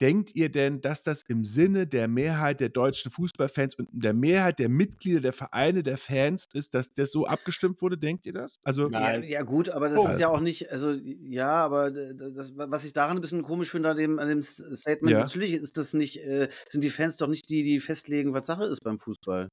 [0.00, 4.60] Denkt ihr denn, dass das im Sinne der Mehrheit der deutschen Fußballfans und der Mehrheit
[4.60, 7.98] der Mitglieder der Vereine der Fans ist, dass das so abgestimmt wurde?
[7.98, 8.60] Denkt ihr das?
[8.62, 10.06] Also ja, ja gut, aber das oh.
[10.06, 13.90] ist ja auch nicht, also ja, aber das, was ich daran ein bisschen komisch finde
[13.90, 15.18] an dem, an dem Statement, ja.
[15.18, 18.66] natürlich ist das nicht, äh, sind die Fans doch nicht die, die festlegen, was Sache
[18.66, 19.48] ist beim Fußball.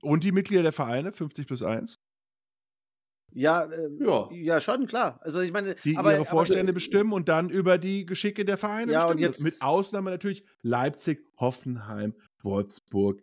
[0.00, 1.98] Und die Mitglieder der Vereine, 50 plus 1?
[3.36, 4.28] Ja, äh, ja.
[4.32, 5.20] ja, schon, klar.
[5.22, 8.56] Also ich meine, die aber, ihre Vorstände aber, bestimmen und dann über die Geschicke der
[8.56, 9.16] Vereine ja, bestimmen.
[9.16, 13.20] Und jetzt, Mit Ausnahme natürlich Leipzig, Hoffenheim, Wolfsburg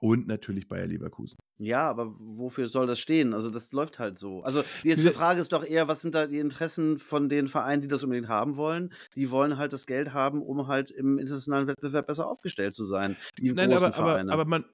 [0.00, 1.36] und natürlich Bayer Leverkusen.
[1.58, 3.34] Ja, aber wofür soll das stehen?
[3.34, 4.42] Also das läuft halt so.
[4.44, 7.88] Also die Frage ist doch eher, was sind da die Interessen von den Vereinen, die
[7.88, 8.94] das unbedingt haben wollen?
[9.14, 13.14] Die wollen halt das Geld haben, um halt im internationalen Wettbewerb besser aufgestellt zu sein.
[13.36, 14.32] Die Nein, großen aber, Vereine.
[14.32, 14.64] Aber, aber man,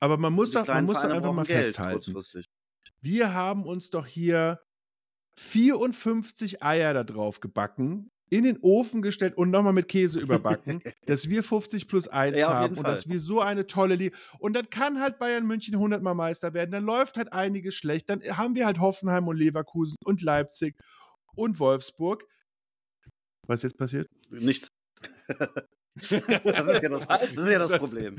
[0.00, 2.12] aber man muss doch, man muss doch einfach mal Geld, festhalten
[3.04, 4.60] wir haben uns doch hier
[5.38, 11.28] 54 Eier da drauf gebacken, in den Ofen gestellt und nochmal mit Käse überbacken, dass
[11.28, 14.16] wir 50 plus 1 ja, haben und dass wir so eine tolle Liga.
[14.38, 16.70] Und dann kann halt Bayern München 100 Mal Meister werden.
[16.70, 18.08] Dann läuft halt einiges schlecht.
[18.08, 20.76] Dann haben wir halt Hoffenheim und Leverkusen und Leipzig
[21.36, 22.24] und Wolfsburg.
[23.46, 24.08] Was ist jetzt passiert?
[24.30, 24.68] Nichts.
[26.44, 28.16] Das ist ja das, das, ist ja das Problem.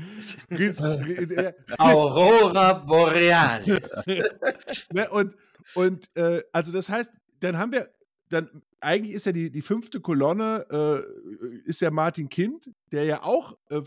[1.78, 4.06] Aurora Borealis.
[4.92, 5.36] ne, und
[5.74, 7.90] und äh, also das heißt, dann haben wir,
[8.28, 13.22] dann eigentlich ist ja die, die fünfte Kolonne, äh, ist ja Martin Kind, der ja
[13.22, 13.82] auch äh,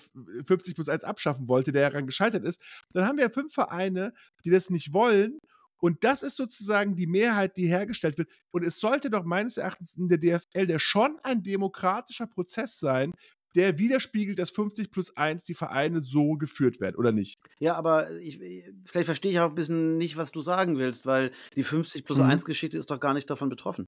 [0.45, 2.61] 50 plus 1 abschaffen wollte, der daran gescheitert ist.
[2.93, 4.13] Dann haben wir ja fünf Vereine,
[4.45, 5.39] die das nicht wollen.
[5.81, 8.29] Und das ist sozusagen die Mehrheit, die hergestellt wird.
[8.51, 13.13] Und es sollte doch meines Erachtens in der DFL der schon ein demokratischer Prozess sein,
[13.55, 17.39] der widerspiegelt, dass 50 plus 1 die Vereine so geführt werden, oder nicht?
[17.59, 18.39] Ja, aber ich,
[18.85, 22.19] vielleicht verstehe ich auch ein bisschen nicht, was du sagen willst, weil die 50 plus
[22.19, 22.25] mhm.
[22.25, 23.85] 1 Geschichte ist doch gar nicht davon betroffen.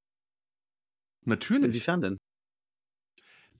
[1.25, 1.65] Natürlich.
[1.65, 2.17] Inwiefern denn?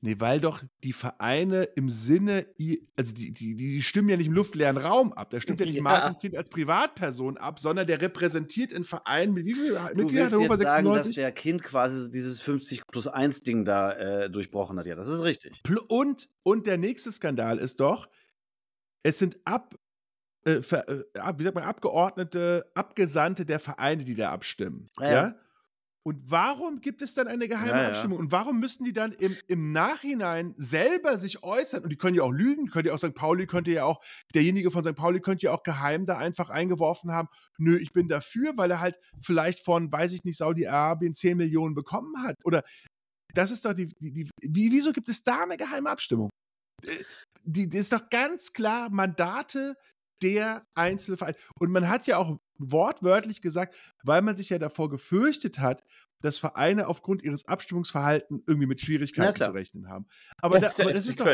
[0.03, 2.47] Nee, weil doch die Vereine im Sinne,
[2.95, 5.29] also die, die, die stimmen ja nicht im luftleeren Raum ab.
[5.29, 5.83] Da stimmt ja nicht ja.
[5.83, 10.31] Martin Kind als Privatperson ab, sondern der repräsentiert einen Verein mit wie viel Mitgliedern?
[10.31, 14.29] Du willst jetzt sagen, dass der Kind quasi dieses 50 plus 1 Ding da äh,
[14.31, 14.87] durchbrochen hat.
[14.87, 15.61] Ja, das ist richtig.
[15.87, 18.09] Und, und der nächste Skandal ist doch,
[19.03, 19.75] es sind ab,
[20.45, 24.87] äh, äh, wie sagt man, Abgeordnete, Abgesandte der Vereine, die da abstimmen.
[24.99, 25.11] ja?
[25.11, 25.35] ja?
[26.03, 28.17] Und warum gibt es dann eine geheime ja, Abstimmung?
[28.17, 28.23] Ja.
[28.23, 31.83] Und warum müssen die dann im, im Nachhinein selber sich äußern?
[31.83, 33.13] Und die können ja auch lügen, können ja auch St.
[33.13, 34.95] Pauli könnte ja auch, derjenige von St.
[34.95, 37.27] Pauli könnte ja auch geheim da einfach eingeworfen haben,
[37.59, 41.75] nö, ich bin dafür, weil er halt vielleicht von, weiß ich nicht, Saudi-Arabien 10 Millionen
[41.75, 42.35] bekommen hat.
[42.43, 42.63] Oder
[43.35, 46.29] das ist doch die, die, die wie, wieso gibt es da eine geheime Abstimmung?
[46.83, 47.03] Äh,
[47.43, 49.75] die, die ist doch ganz klar Mandate
[50.21, 51.35] der einzelne Verein.
[51.59, 52.37] Und man hat ja auch
[52.69, 55.83] wortwörtlich gesagt, weil man sich ja davor gefürchtet hat,
[56.21, 60.05] dass Vereine aufgrund ihres Abstimmungsverhaltens irgendwie mit Schwierigkeiten zu rechnen haben.
[60.37, 61.27] Aber, ja, da, aber das ist doch,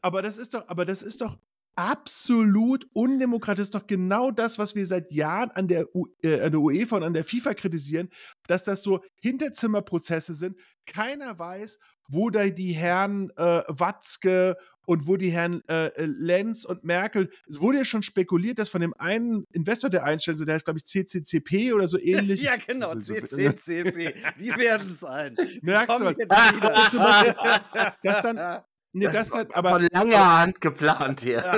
[0.00, 1.38] aber das ist doch, aber das ist doch
[1.76, 3.60] absolut undemokratisch.
[3.60, 6.60] Das ist doch genau das, was wir seit Jahren an der, U äh, an der
[6.60, 8.08] UEFA und an der FIFA kritisieren,
[8.46, 10.56] dass das so Hinterzimmerprozesse sind.
[10.86, 11.78] Keiner weiß,
[12.08, 14.56] wo da die Herren äh, Watzke
[14.90, 18.68] und wo die Herren äh, äh Lenz und Merkel, es wurde ja schon spekuliert, dass
[18.70, 22.42] von dem einen Investor, der einstellt, der heißt, glaube ich, CCCP oder so ähnlich.
[22.42, 25.36] ja, genau, CCCP, die werden es sein.
[25.62, 26.16] Merkst du was?
[26.16, 29.70] Dass, dass dann Nee, das hat aber.
[29.70, 31.36] Von langer Hand geplant hier.
[31.36, 31.52] Ja.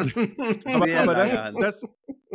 [0.75, 1.87] aber, aber das,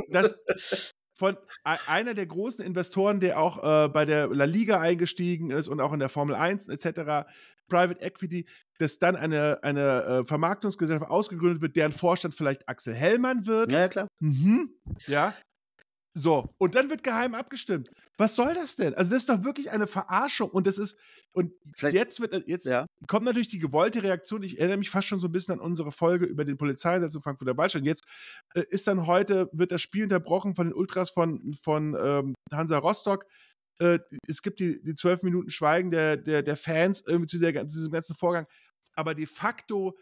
[0.10, 5.50] das, das, von einer der großen Investoren, der auch äh, bei der La Liga eingestiegen
[5.50, 7.28] ist und auch in der Formel 1 etc.,
[7.68, 8.46] Private Equity,
[8.78, 13.72] dass dann eine, eine äh, Vermarktungsgesellschaft ausgegründet wird, deren Vorstand vielleicht Axel Hellmann wird.
[13.72, 14.08] Ja, klar.
[14.20, 14.70] Mhm.
[15.08, 15.34] Ja.
[16.20, 17.92] So, und dann wird geheim abgestimmt.
[18.18, 18.96] Was soll das denn?
[18.96, 20.98] Also, das ist doch wirklich eine Verarschung und das ist,
[21.32, 22.88] und Vielleicht, jetzt wird, äh, jetzt ja.
[23.08, 24.42] kommt natürlich die gewollte Reaktion.
[24.42, 27.22] Ich erinnere mich fast schon so ein bisschen an unsere Folge über den Polizeieinsatz in
[27.22, 27.84] Frankfurter Waldstadt.
[27.84, 28.06] Jetzt
[28.56, 32.80] äh, ist dann heute, wird das Spiel unterbrochen von den Ultras von, von ähm, Hansa
[32.80, 33.28] Rostock.
[33.78, 37.54] Äh, es gibt die, die zwölf Minuten Schweigen der, der, der Fans irgendwie zu, der,
[37.68, 38.48] zu diesem ganzen Vorgang.
[38.96, 39.96] Aber de facto,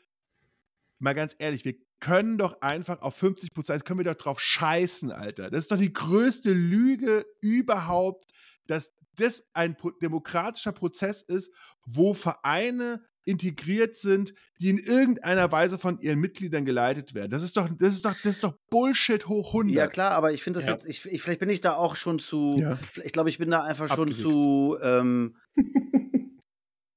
[1.00, 1.76] mal ganz ehrlich, wir
[2.06, 5.50] können doch einfach auf 50 Prozent, können wir doch drauf scheißen, Alter.
[5.50, 8.26] Das ist doch die größte Lüge überhaupt,
[8.68, 11.52] dass das ein demokratischer Prozess ist,
[11.84, 17.32] wo Vereine integriert sind, die in irgendeiner Weise von ihren Mitgliedern geleitet werden.
[17.32, 19.76] Das ist doch, das ist doch, das ist doch Bullshit hoch 100.
[19.76, 20.74] Ja klar, aber ich finde das ja.
[20.74, 22.78] jetzt, ich, ich, vielleicht bin ich da auch schon zu, ja.
[23.04, 25.38] ich glaube, ich bin da einfach schon zu, ähm,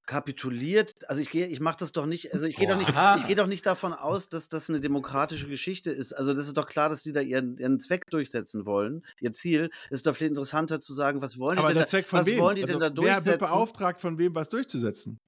[0.09, 1.09] kapituliert.
[1.09, 3.37] Also ich gehe, ich mache das doch nicht, also ich gehe doch nicht, ich gehe
[3.37, 6.12] doch nicht davon aus, dass das eine demokratische Geschichte ist.
[6.12, 9.71] Also das ist doch klar, dass die da ihren, ihren Zweck durchsetzen wollen, ihr Ziel.
[9.85, 12.21] Es ist doch viel interessanter zu sagen, was wollen die Aber denn der Zweck von
[12.21, 12.40] was wem?
[12.40, 13.27] wollen die also, denn da durchsetzen?
[13.27, 15.18] Wer wird beauftragt, von wem was durchzusetzen?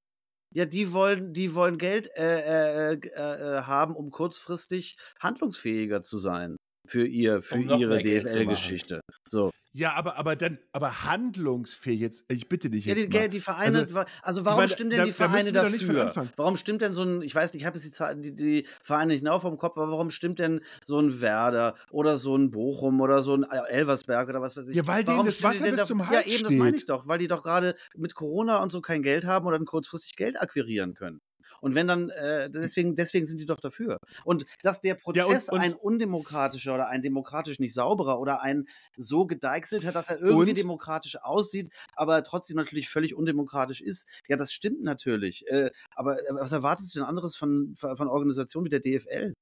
[0.53, 6.17] Ja, die wollen, die wollen Geld äh, äh, äh, äh haben, um kurzfristig handlungsfähiger zu
[6.17, 6.57] sein
[6.91, 8.99] für ihr, für um ihre DFL-Geschichte.
[9.25, 9.51] So.
[9.71, 12.97] Ja, aber, aber dann, aber handlungsfähig jetzt, ich bitte dich jetzt.
[12.97, 13.29] Ja, die, mal.
[13.29, 16.27] die Vereine, also, also warum meine, stimmen denn da, die Vereine da dafür?
[16.35, 19.13] Warum stimmt denn so ein, ich weiß nicht, ich habe jetzt die, die, die, Vereine
[19.13, 22.99] nicht genau vom Kopf, aber warum stimmt denn so ein Werder oder so ein Bochum
[22.99, 24.75] oder so ein Elversberg oder was weiß ich?
[24.75, 26.45] Ja, weil warum denen das Wasser bis zum Hals Ja, eben, steht.
[26.47, 29.45] das meine ich doch, weil die doch gerade mit Corona und so kein Geld haben
[29.47, 31.21] oder dann kurzfristig Geld akquirieren können.
[31.61, 33.97] Und wenn dann, äh, deswegen, deswegen sind die doch dafür.
[34.25, 38.41] Und dass der Prozess ja, und, und ein undemokratischer oder ein demokratisch nicht sauberer oder
[38.41, 40.57] ein so gedeichselter, dass er irgendwie und?
[40.57, 45.47] demokratisch aussieht, aber trotzdem natürlich völlig undemokratisch ist, ja, das stimmt natürlich.
[45.47, 49.33] Äh, aber äh, was erwartest du denn anderes von, von Organisationen wie der DFL?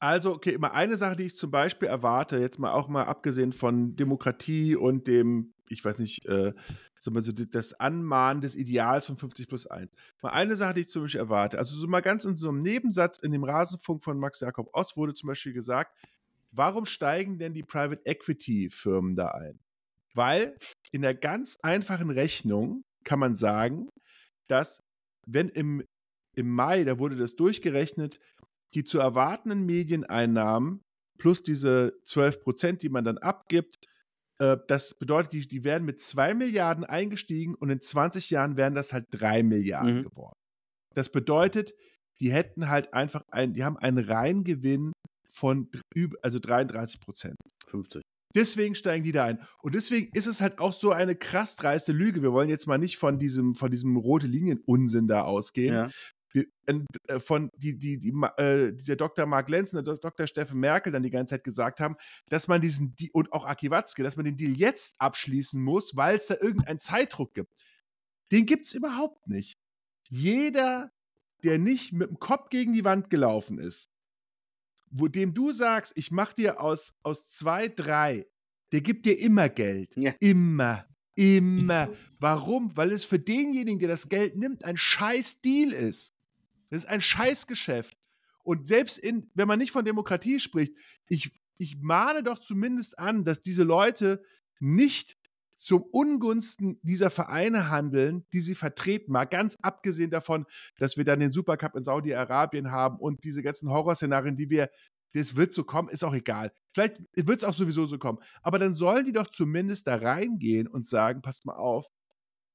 [0.00, 3.52] Also, okay, immer eine Sache, die ich zum Beispiel erwarte, jetzt mal auch mal abgesehen
[3.52, 6.52] von Demokratie und dem ich weiß nicht, äh,
[6.98, 9.92] so das Anmahnen des Ideals von 50 plus 1.
[10.22, 11.58] Mal eine Sache, die ich zum Beispiel erwarte.
[11.58, 14.96] Also so mal ganz in so einem Nebensatz in dem Rasenfunk von Max Jakob Ost
[14.96, 15.96] wurde zum Beispiel gesagt,
[16.52, 19.58] warum steigen denn die Private Equity Firmen da ein?
[20.14, 20.56] Weil
[20.90, 23.88] in der ganz einfachen Rechnung kann man sagen,
[24.48, 24.82] dass
[25.26, 25.84] wenn im,
[26.34, 28.18] im Mai, da wurde das durchgerechnet,
[28.74, 30.82] die zu erwartenden Medieneinnahmen
[31.18, 33.87] plus diese 12 Prozent, die man dann abgibt,
[34.38, 38.92] das bedeutet, die, die werden mit 2 Milliarden eingestiegen und in 20 Jahren wären das
[38.92, 40.02] halt 3 Milliarden mhm.
[40.04, 40.36] geworden.
[40.94, 41.74] Das bedeutet,
[42.20, 44.92] die hätten halt einfach ein, die haben einen Reingewinn
[45.28, 45.68] von
[46.22, 47.36] also 33 Prozent.
[47.68, 48.02] 50.
[48.34, 49.40] Deswegen steigen die da ein.
[49.62, 52.22] Und deswegen ist es halt auch so eine krass dreiste Lüge.
[52.22, 55.74] Wir wollen jetzt mal nicht von diesem, von diesem rote Linien-Unsinn da ausgehen.
[55.74, 55.88] Ja.
[56.34, 59.26] Äh, von die, die, die, äh, dieser Dr.
[59.26, 60.26] Mark Lenz und der Dr.
[60.26, 61.96] Steffen Merkel dann die ganze Zeit gesagt haben,
[62.28, 66.16] dass man diesen, und auch Aki Watzke, dass man den Deal jetzt abschließen muss, weil
[66.16, 67.52] es da irgendeinen Zeitdruck gibt.
[68.30, 69.58] Den gibt es überhaupt nicht.
[70.10, 70.90] Jeder,
[71.44, 73.90] der nicht mit dem Kopf gegen die Wand gelaufen ist,
[74.90, 78.26] wo dem du sagst, ich mach dir aus, aus zwei, drei,
[78.72, 79.96] der gibt dir immer Geld.
[79.96, 80.14] Ja.
[80.20, 80.86] Immer.
[81.14, 81.88] Immer.
[82.20, 82.76] Warum?
[82.76, 86.14] Weil es für denjenigen, der das Geld nimmt, ein scheiß Deal ist.
[86.70, 87.96] Das ist ein Scheißgeschäft.
[88.42, 90.74] Und selbst in, wenn man nicht von Demokratie spricht,
[91.06, 94.22] ich, ich mahne doch zumindest an, dass diese Leute
[94.60, 95.18] nicht
[95.58, 100.46] zum Ungunsten dieser Vereine handeln, die sie vertreten, mal ganz abgesehen davon,
[100.78, 104.70] dass wir dann den Supercup in Saudi-Arabien haben und diese ganzen Horrorszenarien, die wir,
[105.14, 106.52] das wird so kommen, ist auch egal.
[106.72, 108.18] Vielleicht wird es auch sowieso so kommen.
[108.42, 111.88] Aber dann sollen die doch zumindest da reingehen und sagen, passt mal auf,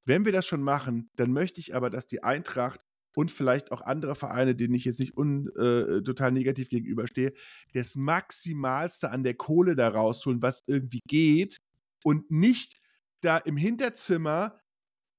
[0.06, 2.80] wenn wir das schon machen, dann möchte ich aber, dass die Eintracht
[3.15, 7.34] und vielleicht auch andere Vereine, denen ich jetzt nicht un, äh, total negativ gegenüberstehe,
[7.73, 11.58] das Maximalste an der Kohle da rausholen, was irgendwie geht
[12.04, 12.82] und nicht
[13.21, 14.60] da im Hinterzimmer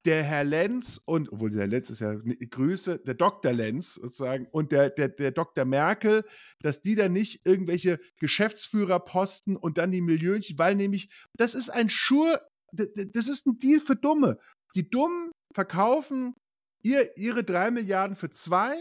[0.04, 3.52] der Herr Lenz und, obwohl der Lenz ist ja Grüße, der Dr.
[3.52, 5.64] Lenz sozusagen und der, der, der Dr.
[5.64, 6.24] Merkel,
[6.60, 11.88] dass die da nicht irgendwelche Geschäftsführerposten und dann die Millionchen, weil nämlich, das ist ein
[11.88, 12.38] Schur,
[12.72, 14.38] das ist ein Deal für Dumme.
[14.74, 16.34] Die Dummen verkaufen
[16.84, 18.76] ihr, ihre drei Milliarden für zwei,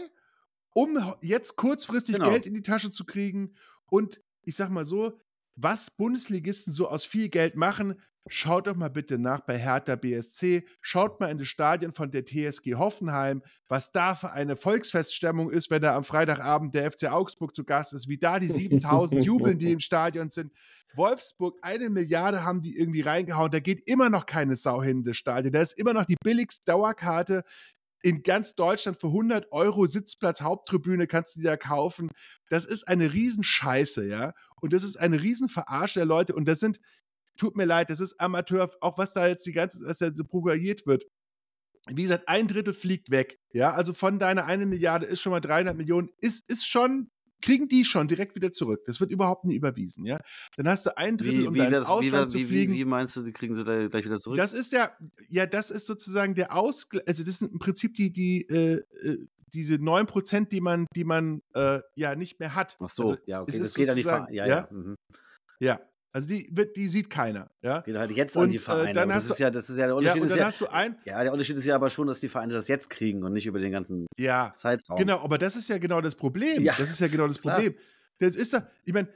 [0.72, 2.30] um jetzt kurzfristig genau.
[2.30, 3.54] Geld in die Tasche zu kriegen
[3.86, 5.18] und ich sag mal so,
[5.56, 10.64] was Bundesligisten so aus viel Geld machen, Schaut doch mal bitte nach bei Hertha BSC.
[10.80, 15.70] Schaut mal in das Stadion von der TSG Hoffenheim, was da für eine Volksfeststimmung ist,
[15.70, 19.58] wenn da am Freitagabend der FC Augsburg zu Gast ist, wie da die 7000 jubeln,
[19.58, 20.52] die im Stadion sind.
[20.94, 23.50] Wolfsburg, eine Milliarde haben die irgendwie reingehauen.
[23.50, 25.52] Da geht immer noch keine Sau hin in das Stadion.
[25.52, 27.44] Da ist immer noch die billigste Dauerkarte
[28.04, 32.10] in ganz Deutschland für 100 Euro Sitzplatz Haupttribüne kannst du dir kaufen.
[32.50, 34.34] Das ist eine Riesenscheiße, ja.
[34.60, 36.34] Und das ist eine Riesenverarsche der Leute.
[36.34, 36.80] Und das sind,
[37.38, 40.24] tut mir leid, das ist Amateur, auch was da jetzt die ganze, was da so
[40.24, 41.04] propagiert wird.
[41.88, 43.38] Wie gesagt, ein Drittel fliegt weg.
[43.52, 47.68] Ja, also von deiner eine Milliarde ist schon mal 300 Millionen, ist, ist schon, kriegen
[47.68, 48.82] die schon direkt wieder zurück.
[48.86, 50.18] Das wird überhaupt nie überwiesen, ja.
[50.56, 52.72] Dann hast du ein Drittel, wie, um wie da ins Ausland wie, zu fliegen.
[52.72, 54.38] Wie, wie, meinst du, die kriegen sie da gleich wieder zurück?
[54.38, 54.90] Das ist ja,
[55.28, 59.26] ja, das ist sozusagen der Ausgleich, also das sind im Prinzip die, die, äh, äh
[59.52, 62.76] diese 9%, die man, die man äh, ja nicht mehr hat.
[62.82, 64.56] Ach so, also, ja, okay, das geht an die Ver ja, ja.
[64.56, 64.96] Ja, mhm.
[65.60, 65.80] ja.
[66.14, 67.50] Also die, wird, die sieht keiner.
[67.60, 67.80] Ja?
[67.80, 68.90] Geht halt jetzt und, an die äh, Vereine.
[68.90, 70.16] Äh, dann das, ist ja, das ist ja der Unterschied.
[70.16, 72.20] Ja, und dann ja, hast du ein, ja, der Unterschied ist ja aber schon, dass
[72.20, 74.96] die Vereine das jetzt kriegen und nicht über den ganzen ja, Zeitraum.
[74.96, 76.62] Genau, aber das ist ja genau das Problem.
[76.62, 77.72] Ja, das ist ja genau das Problem.
[77.72, 77.84] Klar.
[78.20, 79.08] Das ist doch, ich meine,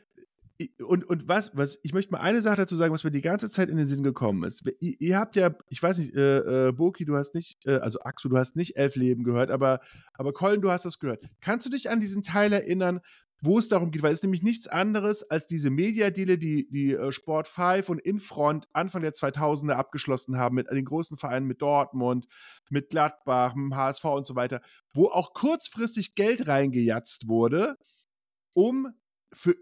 [0.84, 3.48] und, und was, was, ich möchte mal eine Sache dazu sagen, was mir die ganze
[3.48, 4.64] Zeit in den Sinn gekommen ist.
[4.80, 8.00] Ihr, ihr habt ja, ich weiß nicht, äh, äh, Boki, du hast nicht, äh, also
[8.00, 9.78] Axu, du hast nicht Elf Leben gehört, aber,
[10.14, 11.22] aber Colin, du hast das gehört.
[11.40, 13.00] Kannst du dich an diesen Teil erinnern,
[13.40, 17.12] wo es darum geht, weil es nämlich nichts anderes als diese Mediadeale, die, die äh,
[17.12, 22.26] Sport 5 und Infront Anfang der 2000er abgeschlossen haben mit den großen Vereinen, mit Dortmund,
[22.68, 24.60] mit Gladbach, mit HSV und so weiter,
[24.92, 27.76] wo auch kurzfristig Geld reingejatzt wurde,
[28.54, 28.88] um
[29.32, 29.54] für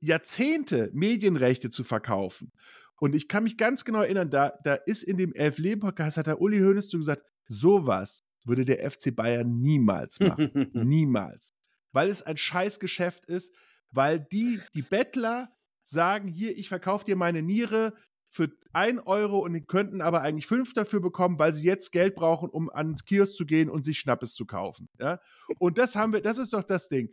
[0.00, 2.52] Jahrzehnte Medienrechte zu verkaufen.
[3.00, 6.40] Und ich kann mich ganz genau erinnern, da, da ist in dem Elf-Leben-Podcast, hat der
[6.40, 10.50] Uli Hoeneß zu gesagt, sowas würde der FC Bayern niemals machen.
[10.72, 11.52] niemals
[11.94, 13.54] weil es ein Scheißgeschäft ist,
[13.90, 15.48] weil die, die Bettler
[15.82, 17.94] sagen, hier, ich verkaufe dir meine Niere
[18.28, 22.16] für ein Euro und die könnten aber eigentlich fünf dafür bekommen, weil sie jetzt Geld
[22.16, 24.88] brauchen, um ans Kiosk zu gehen und sich Schnappes zu kaufen.
[24.98, 25.20] Ja?
[25.60, 27.10] Und das haben wir, das ist doch das Ding.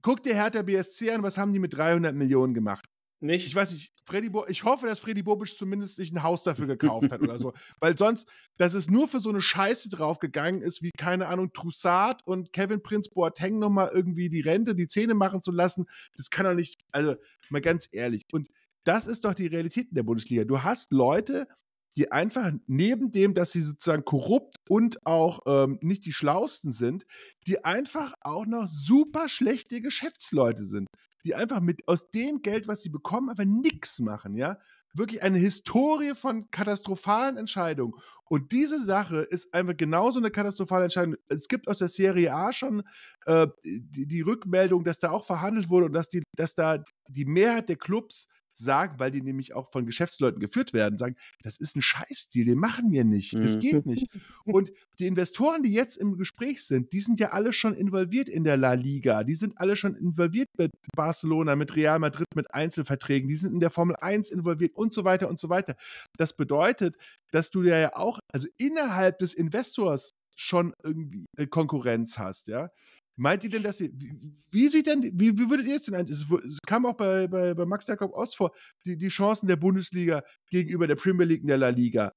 [0.00, 2.88] Guck dir Hertha BSC an, was haben die mit 300 Millionen gemacht?
[3.20, 3.46] Nicht.
[3.46, 6.66] Ich weiß nicht, Freddy Bo ich hoffe, dass Freddy Bobisch zumindest sich ein Haus dafür
[6.66, 7.54] gekauft hat oder so.
[7.80, 12.26] Weil sonst, dass es nur für so eine Scheiße draufgegangen ist, wie, keine Ahnung, Troussard
[12.26, 16.44] und Kevin Prince Boateng nochmal irgendwie die Rente, die Zähne machen zu lassen, das kann
[16.44, 17.16] doch nicht, also
[17.48, 18.24] mal ganz ehrlich.
[18.32, 18.48] Und
[18.84, 20.44] das ist doch die Realität in der Bundesliga.
[20.44, 21.48] Du hast Leute,
[21.96, 27.06] die einfach neben dem, dass sie sozusagen korrupt und auch ähm, nicht die schlausten sind,
[27.46, 30.86] die einfach auch noch super schlechte Geschäftsleute sind
[31.26, 34.58] die einfach mit aus dem Geld, was sie bekommen, einfach nichts machen, ja.
[34.94, 37.94] Wirklich eine Historie von katastrophalen Entscheidungen.
[38.28, 41.16] Und diese Sache ist einfach genauso eine katastrophale Entscheidung.
[41.28, 42.82] Es gibt aus der Serie A schon
[43.26, 47.26] äh, die, die, Rückmeldung, dass da auch verhandelt wurde und dass, die, dass da die
[47.26, 48.28] Mehrheit der Clubs
[48.58, 52.58] sagen, weil die nämlich auch von Geschäftsleuten geführt werden, sagen, das ist ein Scheißdeal, den
[52.58, 53.60] machen wir nicht, das mhm.
[53.60, 54.06] geht nicht.
[54.44, 58.44] Und die Investoren, die jetzt im Gespräch sind, die sind ja alle schon involviert in
[58.44, 63.28] der La Liga, die sind alle schon involviert mit Barcelona, mit Real Madrid, mit Einzelverträgen,
[63.28, 65.76] die sind in der Formel 1 involviert und so weiter und so weiter.
[66.16, 66.96] Das bedeutet,
[67.30, 72.70] dass du ja auch, also innerhalb des Investors schon irgendwie äh, Konkurrenz hast, ja.
[73.16, 74.14] Meint ihr denn, dass ihr, wie,
[74.50, 76.06] wie sieht denn, wie, wie würdet ihr es denn ein?
[76.06, 78.52] Es, es kam auch bei, bei, bei Max Jakob Ost vor,
[78.84, 82.12] die, die Chancen der Bundesliga gegenüber der Premier League und der La Liga.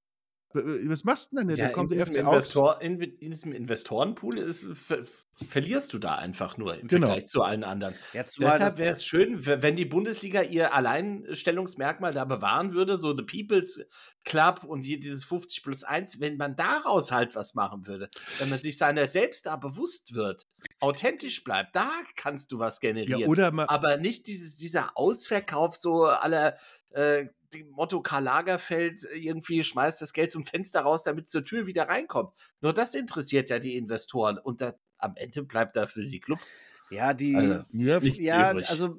[0.51, 1.49] Was machst du denn?
[1.49, 5.03] Ja, da kommt in, diesem Investor, in, in, diesem Investorenpool ist, ver,
[5.47, 7.07] verlierst du da einfach nur im genau.
[7.07, 7.93] Vergleich zu allen anderen.
[8.13, 13.23] Jetzt Deshalb wäre es schön, wenn die Bundesliga ihr Alleinstellungsmerkmal da bewahren würde, so The
[13.23, 13.79] People's
[14.25, 18.09] Club und hier dieses 50 plus 1, wenn man daraus halt was machen würde,
[18.39, 20.47] wenn man sich seiner selbst da bewusst wird,
[20.79, 23.21] authentisch bleibt, da kannst du was generieren.
[23.21, 26.57] Ja, oder Aber nicht dieses, dieser Ausverkauf so aller
[26.91, 31.32] äh, dem Motto Karl Lagerfeld äh, irgendwie schmeißt das Geld zum Fenster raus, damit es
[31.32, 32.34] zur Tür wieder reinkommt.
[32.62, 36.63] Nur das interessiert ja die Investoren und da, am Ende bleibt da für die Clubs.
[36.89, 37.36] Ja, die.
[37.36, 37.63] Also,
[38.02, 38.97] ja, also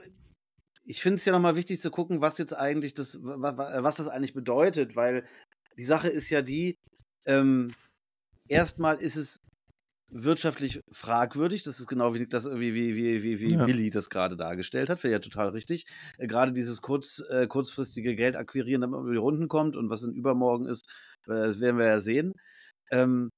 [0.84, 4.34] ich finde es ja nochmal wichtig zu gucken, was jetzt eigentlich das, was das eigentlich
[4.34, 5.24] bedeutet, weil
[5.76, 6.78] die Sache ist ja die,
[7.26, 7.74] ähm,
[8.48, 9.40] erstmal ist es
[10.12, 11.62] wirtschaftlich fragwürdig.
[11.62, 13.64] Das ist genau wie das wie, wie, wie, wie, wie ja.
[13.64, 15.02] Billy das gerade dargestellt hat.
[15.02, 15.86] Wäre ja total richtig.
[16.18, 19.90] Äh, gerade dieses kurz, äh, kurzfristige Geld akquirieren, damit man über die Runden kommt und
[19.90, 20.88] was in übermorgen ist,
[21.26, 22.34] äh, werden wir ja sehen.
[22.90, 23.30] Ähm,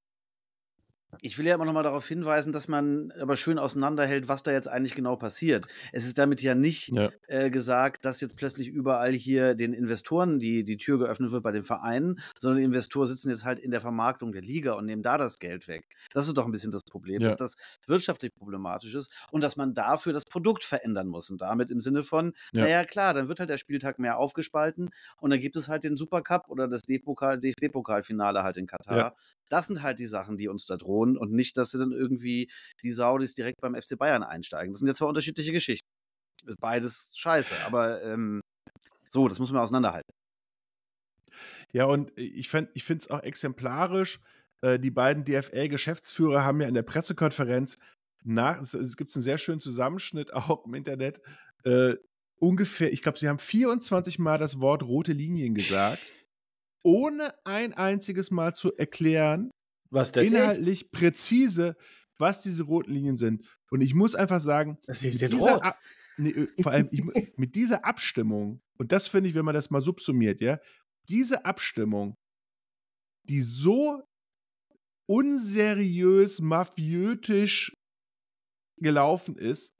[1.21, 4.51] ich will ja immer noch mal darauf hinweisen, dass man aber schön auseinanderhält, was da
[4.51, 5.67] jetzt eigentlich genau passiert.
[5.91, 7.11] Es ist damit ja nicht ja.
[7.27, 11.51] Äh, gesagt, dass jetzt plötzlich überall hier den Investoren die, die Tür geöffnet wird bei
[11.51, 15.03] den Vereinen, sondern die Investoren sitzen jetzt halt in der Vermarktung der Liga und nehmen
[15.03, 15.85] da das Geld weg.
[16.11, 17.29] Das ist doch ein bisschen das Problem, ja.
[17.29, 17.55] dass das
[17.87, 21.29] wirtschaftlich problematisch ist und dass man dafür das Produkt verändern muss.
[21.29, 22.63] Und damit im Sinne von, ja.
[22.63, 25.95] naja, klar, dann wird halt der Spieltag mehr aufgespalten und dann gibt es halt den
[25.95, 29.15] Supercup oder das DFB-Pokalfinale halt in Katar.
[29.53, 32.49] Das sind halt die Sachen, die uns da drohen und nicht, dass sie dann irgendwie
[32.81, 34.73] die Saudis direkt beim FC Bayern einsteigen.
[34.73, 35.87] Das sind ja zwei unterschiedliche Geschichten.
[36.59, 38.41] Beides scheiße, aber ähm,
[39.07, 40.11] so, das muss man auseinanderhalten.
[41.71, 44.19] Ja, und ich, ich finde es auch exemplarisch.
[44.61, 47.77] Äh, die beiden DFL-Geschäftsführer haben ja in der Pressekonferenz
[48.23, 51.21] nach, es, es gibt einen sehr schönen Zusammenschnitt auch im Internet,
[51.63, 51.93] äh,
[52.39, 56.01] ungefähr, ich glaube, sie haben 24 Mal das Wort rote Linien gesagt
[56.83, 59.51] ohne ein einziges Mal zu erklären,
[59.89, 60.91] was das inhaltlich ist?
[60.91, 61.75] präzise,
[62.17, 63.45] was diese roten Linien sind.
[63.71, 65.79] Und ich muss einfach sagen, das ist dieser, Ab
[66.17, 67.03] nee, äh, vor allem ich,
[67.37, 70.59] mit dieser Abstimmung, und das finde ich, wenn man das mal subsumiert, ja,
[71.09, 72.15] diese Abstimmung,
[73.23, 74.01] die so
[75.05, 77.75] unseriös, mafiötisch
[78.77, 79.73] gelaufen ist,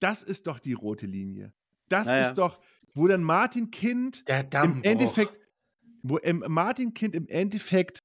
[0.00, 1.52] das ist doch die rote Linie.
[1.88, 2.28] Das naja.
[2.28, 2.60] ist doch,
[2.94, 5.38] wo dann Martin Kind im Endeffekt,
[6.02, 7.98] wo Martin Kind im Endeffekt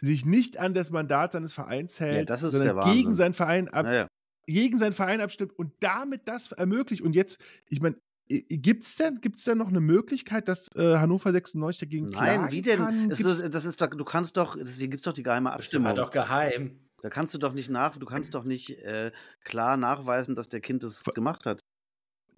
[0.00, 4.06] sich nicht an das Mandat seines Vereins hält, ja, sondern gegen seinen Verein ab, ja.
[4.46, 7.02] gegen seinen Verein abstimmt und damit das ermöglicht.
[7.02, 7.96] Und jetzt, ich meine,
[8.28, 12.60] Gibt es denn, gibt's denn noch eine Möglichkeit, dass äh, Hannover 96 dagegen Nein, wie
[12.60, 13.08] denn?
[13.08, 15.96] Das ist, das ist doch, du kannst doch, deswegen gibt es doch die geheime Abstimmung.
[15.96, 16.78] Das ist doch geheim.
[17.00, 19.12] Da kannst du doch nicht nach, du kannst doch nicht äh,
[19.44, 21.60] klar nachweisen, dass der Kind das gemacht hat.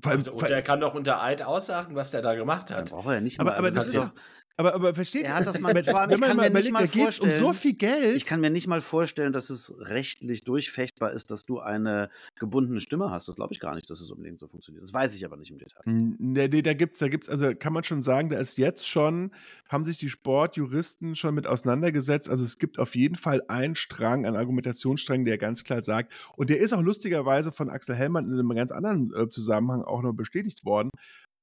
[0.01, 2.91] Vor allem, und, und er kann doch unter Eid aussagen, was der da gemacht hat.
[2.91, 3.59] Braucht er ja nicht aber, mal.
[3.59, 4.11] Aber, das ist doch,
[4.57, 7.53] aber, aber versteht er hat das mal, wenn man mal überlegt, da geht um so
[7.53, 8.17] viel Geld.
[8.17, 12.81] Ich kann mir nicht mal vorstellen, dass es rechtlich durchfechtbar ist, dass du eine gebundene
[12.81, 13.29] Stimme hast.
[13.29, 14.85] Das glaube ich gar nicht, dass es unbedingt so funktioniert.
[14.85, 15.81] Das weiß ich aber nicht im Detail.
[15.87, 18.87] Nee, nee da gibt es, da gibt's, also kann man schon sagen, da ist jetzt
[18.87, 19.31] schon,
[19.69, 22.29] haben sich die Sportjuristen schon mit auseinandergesetzt.
[22.29, 26.51] Also es gibt auf jeden Fall einen Strang, einen Argumentationsstrang, der ganz klar sagt, und
[26.51, 30.13] der ist auch lustigerweise von Axel Hellmann in einem ganz anderen äh, Zusammenhang auch noch
[30.13, 30.91] bestätigt worden,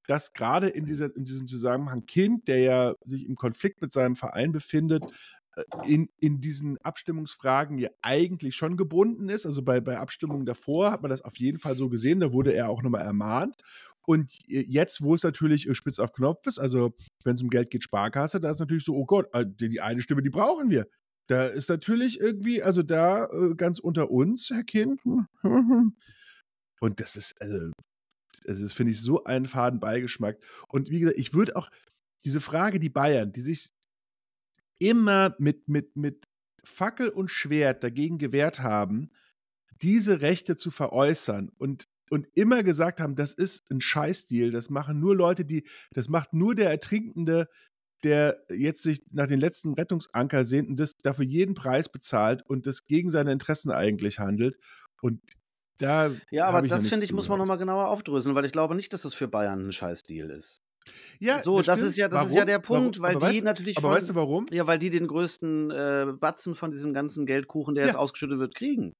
[0.07, 4.15] dass gerade in, dieser, in diesem Zusammenhang Kind, der ja sich im Konflikt mit seinem
[4.15, 5.03] Verein befindet,
[5.55, 9.45] äh, in, in diesen Abstimmungsfragen ja eigentlich schon gebunden ist.
[9.45, 12.53] Also bei, bei Abstimmungen davor hat man das auf jeden Fall so gesehen, da wurde
[12.53, 13.57] er auch nochmal ermahnt.
[14.05, 17.69] Und jetzt, wo es natürlich äh, spitz auf Knopf ist, also wenn es um Geld
[17.69, 20.87] geht, Sparkasse, da ist natürlich so, oh Gott, äh, die eine Stimme, die brauchen wir.
[21.27, 25.01] Da ist natürlich irgendwie, also da ganz unter uns, Herr Kind.
[26.79, 27.71] Und das ist, also
[28.47, 30.37] also das finde ich so einen faden Beigeschmack.
[30.67, 31.69] Und wie gesagt, ich würde auch
[32.25, 33.69] diese Frage, die Bayern, die sich
[34.79, 36.25] immer mit, mit, mit
[36.63, 39.11] Fackel und Schwert dagegen gewehrt haben,
[39.81, 44.99] diese Rechte zu veräußern und, und immer gesagt haben, das ist ein Scheißdeal, das machen
[44.99, 47.47] nur Leute, die, das macht nur der Ertrinkende,
[48.03, 52.67] der jetzt sich nach den letzten Rettungsanker sehnt und das dafür jeden Preis bezahlt und
[52.67, 54.57] das gegen seine Interessen eigentlich handelt.
[55.01, 55.21] Und
[55.77, 58.93] Da ja, aber das finde ich, muss man nochmal genauer aufdröseln, weil ich glaube nicht,
[58.93, 60.57] dass das für Bayern ein Scheißdeal ist.
[61.19, 62.29] Ja, so, das, das ist ja, das warum?
[62.29, 63.21] ist ja der Punkt, warum?
[63.21, 63.77] weil die weißt, natürlich.
[63.77, 64.45] Aber von, weißt du warum?
[64.51, 67.89] Ja, weil die den größten äh, Batzen von diesem ganzen Geldkuchen, der ja.
[67.89, 68.93] jetzt ausgeschüttet wird, kriegen.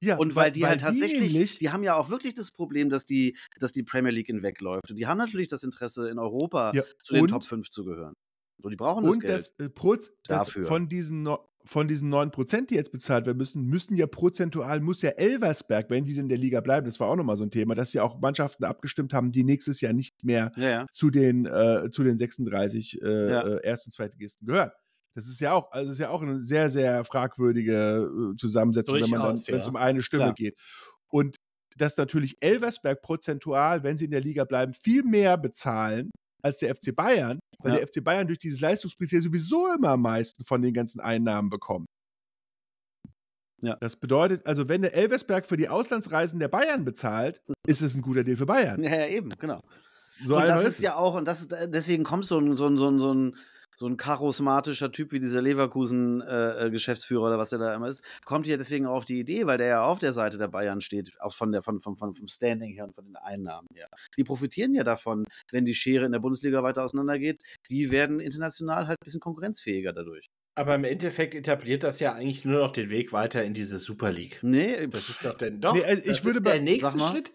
[0.00, 2.50] Ja, und weil, weil die halt weil tatsächlich, die, die, haben ja auch wirklich das
[2.50, 4.90] Problem, dass die, dass die Premier League hinwegläuft.
[4.90, 8.14] Und die haben natürlich das Interesse, in Europa ja, zu den Top 5 zu gehören.
[8.62, 10.64] So, die brauchen das und Geld das, äh, Proz, dafür.
[10.64, 11.28] von diesen
[11.64, 16.04] von diesen 9%, die jetzt bezahlt werden müssen, müssen ja prozentual, muss ja Elversberg, wenn
[16.04, 18.20] die in der Liga bleiben, das war auch nochmal so ein Thema, dass ja auch
[18.20, 20.86] Mannschaften abgestimmt haben, die nächstes Jahr nicht mehr ja, ja.
[20.90, 23.40] Zu, den, äh, zu den 36 äh, ja.
[23.42, 24.70] Äh, Erst- und Zweitligisten gehören.
[25.14, 29.12] Das ist ja auch, also ist ja auch eine sehr, sehr fragwürdige äh, Zusammensetzung, Durchaus,
[29.12, 30.34] wenn man dann, wenn es um eine Stimme Klar.
[30.34, 30.56] geht.
[31.08, 31.36] Und
[31.76, 36.10] dass natürlich Elversberg prozentual, wenn sie in der Liga bleiben, viel mehr bezahlen
[36.42, 37.78] als der FC Bayern, weil ja.
[37.78, 41.86] der FC Bayern durch dieses Leistungsprinzip sowieso immer am meisten von den ganzen Einnahmen bekommt.
[43.62, 43.76] Ja.
[43.80, 48.02] Das bedeutet, also wenn der Elversberg für die Auslandsreisen der Bayern bezahlt, ist es ein
[48.02, 48.82] guter Deal für Bayern.
[48.82, 49.60] Ja, ja eben, genau.
[50.24, 52.76] So und das ist ja auch, und das ist, deswegen kommt so ein, so ein,
[52.76, 53.36] so ein, so ein
[53.74, 58.46] so ein charismatischer Typ wie dieser Leverkusen-Geschäftsführer äh, oder was der da immer ist, kommt
[58.46, 61.34] ja deswegen auf die Idee, weil der ja auf der Seite der Bayern steht, auch
[61.34, 63.88] von der, von, von, von, vom Standing her und von den Einnahmen her.
[64.16, 67.42] Die profitieren ja davon, wenn die Schere in der Bundesliga weiter auseinandergeht.
[67.70, 70.30] Die werden international halt ein bisschen konkurrenzfähiger dadurch.
[70.54, 74.12] Aber im Endeffekt etabliert das ja eigentlich nur noch den Weg weiter in diese Super
[74.12, 74.38] League.
[74.42, 75.74] Nee, das ist doch denn doch.
[75.74, 77.32] Nee, also ich würde der nächste Schritt.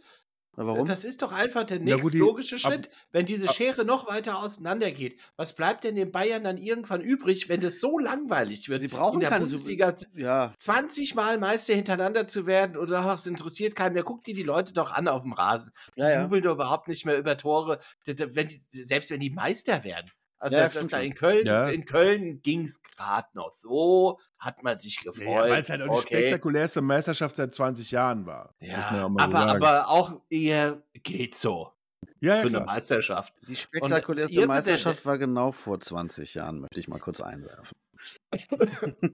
[0.66, 0.88] Warum?
[0.88, 4.92] Das ist doch einfach der nächste logische Schritt, ab, wenn diese Schere noch weiter auseinander
[4.92, 5.20] geht.
[5.36, 8.82] Was bleibt denn den Bayern dann irgendwann übrig, wenn das so langweilig wird?
[8.82, 10.54] Sie brauchen in der keine Bundesliga ja.
[10.58, 14.04] 20 Mal Meister hintereinander zu werden oder ach, es interessiert keinen mehr.
[14.04, 15.72] Guckt die die Leute doch an auf dem Rasen.
[15.96, 16.22] Die ja, ja.
[16.24, 20.10] jubeln doch überhaupt nicht mehr über Tore, wenn die, selbst wenn die Meister werden.
[20.40, 21.68] Also ja, das da in Köln, ja.
[21.70, 25.26] in Köln ging es gerade noch so, hat man sich gefreut.
[25.26, 26.08] Ja, Weil es halt auch okay.
[26.10, 28.54] die spektakulärste Meisterschaft seit 20 Jahren war.
[28.60, 31.72] Ja, aber, aber auch eher geht so.
[32.20, 32.62] Ja, ja, für klar.
[32.62, 33.34] eine Meisterschaft.
[33.48, 37.78] Die spektakulärste Meisterschaft war genau vor 20 Jahren, möchte ich mal kurz einwerfen.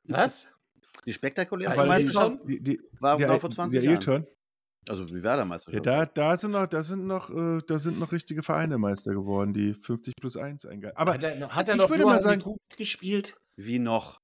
[0.05, 0.47] Was?
[1.05, 4.27] Die spektakulärste Meisterschaft die, die, war genau vor 20 Jahren.
[4.89, 5.85] Also wie Werder-Meisterschaft.
[5.85, 9.13] Ja, da, da sind noch, da sind noch, äh, da sind noch richtige Vereine Meister
[9.13, 10.99] geworden, die 50 plus 1 eingehalten.
[10.99, 12.43] Aber hat er, hat er noch würde mal sagen,
[12.77, 13.37] gespielt?
[13.55, 14.19] Wie noch?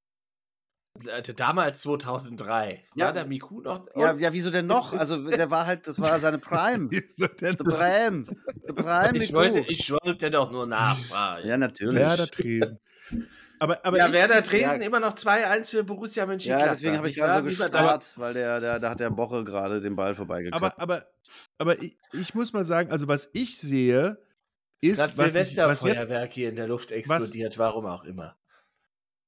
[1.36, 2.84] Damals 2003.
[2.96, 3.06] Ja.
[3.06, 3.88] War der Miku noch?
[3.96, 4.92] Ja, ja, wieso denn noch?
[5.00, 6.88] Also der war halt, das war seine Prime.
[6.92, 8.26] wieso denn The Prime.
[8.68, 11.48] The Prime ich, wollte, ich wollte doch nur nachfragen.
[11.48, 12.00] Ja, natürlich.
[12.00, 12.80] Werder Tresen.
[13.60, 16.66] Aber, aber ja, ich, Werder Dresden ja, immer noch 2-1 für Borussia Mönchengladbach.
[16.66, 19.82] Ja, deswegen habe ich gerade so gestarrt, weil der, der, da hat der Boche gerade
[19.82, 20.64] den Ball vorbeigekommen.
[20.64, 21.06] Aber, aber,
[21.58, 24.18] aber ich, ich, muss mal sagen, also was ich sehe,
[24.82, 28.38] ist, das was, ich, was jetzt, hier in der Luft explodiert, was, warum auch immer.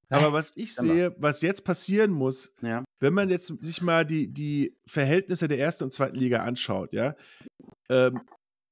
[0.09, 2.83] Aber was ich sehe, was jetzt passieren muss, ja.
[2.99, 7.15] wenn man jetzt sich mal die, die Verhältnisse der ersten und zweiten Liga anschaut, ja,
[7.89, 8.19] ähm,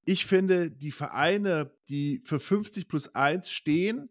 [0.06, 4.10] ich finde, die Vereine, die für 50 plus 1 stehen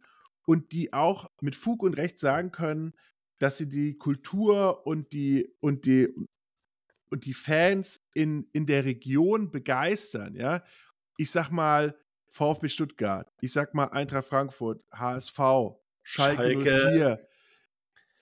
[0.49, 2.94] und die auch mit Fug und Recht sagen können,
[3.38, 6.09] dass sie die Kultur und die und die
[7.11, 10.62] und die Fans in, in der Region begeistern, ja.
[11.18, 11.94] Ich sag mal
[12.30, 15.36] VfB Stuttgart, ich sag mal Eintracht Frankfurt, HSV,
[16.03, 17.28] Schalke, Schalke 04.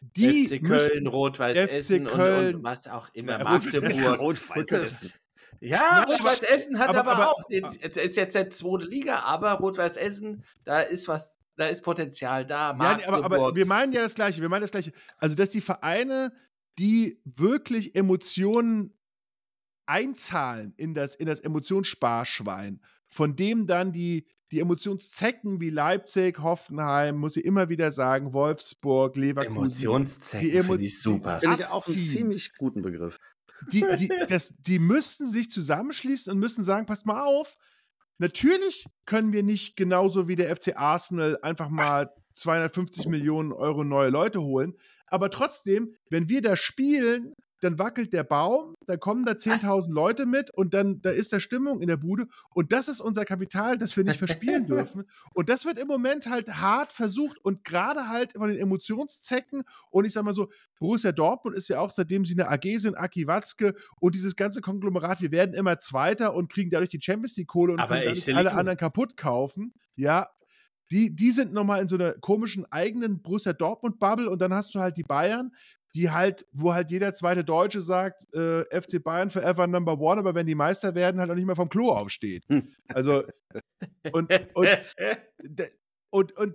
[0.00, 4.18] Die FC Köln, Rot-Weiß Essen Köln, und, und, was auch immer, Magdeburg.
[4.18, 5.12] Rot-Weiß Essen.
[5.60, 9.52] Ja, Rot-Weiß Essen hat aber, aber, aber auch, den, ist jetzt der zweite Liga, aber
[9.52, 12.76] Rot-Weiß Essen, da ist was da ist Potenzial da.
[12.78, 14.40] Ja, aber, aber, wir meinen ja das Gleiche.
[14.40, 14.92] Wir meinen das Gleiche.
[15.18, 16.32] Also, dass die Vereine,
[16.78, 18.96] die wirklich Emotionen
[19.86, 27.16] einzahlen in das, in das Emotionssparschwein, von dem dann die, die Emotionszecken wie Leipzig, Hoffenheim,
[27.16, 29.56] muss ich immer wieder sagen, Wolfsburg, Leverkusen.
[29.56, 31.38] Emotionszecken Emo finde ich super.
[31.38, 33.18] Finde ich auch einen ziemlich guten Begriff.
[33.72, 37.56] Die, die, das, die müssten sich zusammenschließen und müssen sagen, passt mal auf,
[38.18, 44.10] Natürlich können wir nicht genauso wie der FC Arsenal einfach mal 250 Millionen Euro neue
[44.10, 44.74] Leute holen.
[45.06, 47.34] Aber trotzdem, wenn wir da spielen,
[47.66, 51.40] dann wackelt der Baum, dann kommen da 10.000 Leute mit und dann da ist da
[51.40, 55.04] Stimmung in der Bude und das ist unser Kapital, das wir nicht verspielen dürfen.
[55.34, 59.64] Und das wird im Moment halt hart versucht und gerade halt von den Emotionszecken.
[59.90, 60.48] Und ich sag mal so,
[60.78, 64.60] Borussia Dortmund ist ja auch, seitdem sie eine AG sind, Aki Watzke und dieses ganze
[64.60, 68.14] Konglomerat, wir werden immer Zweiter und kriegen dadurch die Champions League Kohle und Aber können
[68.14, 70.28] dadurch alle anderen kaputt kaufen, ja,
[70.90, 74.78] die, die sind nochmal in so einer komischen eigenen Borussia Dortmund-Bubble und dann hast du
[74.78, 75.52] halt die Bayern,
[75.96, 80.34] die halt, wo halt jeder zweite Deutsche sagt, äh, FC Bayern forever number one, aber
[80.34, 82.44] wenn die Meister werden, halt auch nicht mehr vom Klo aufsteht.
[82.88, 83.24] Also,
[84.12, 84.68] und, und,
[86.10, 86.54] und, und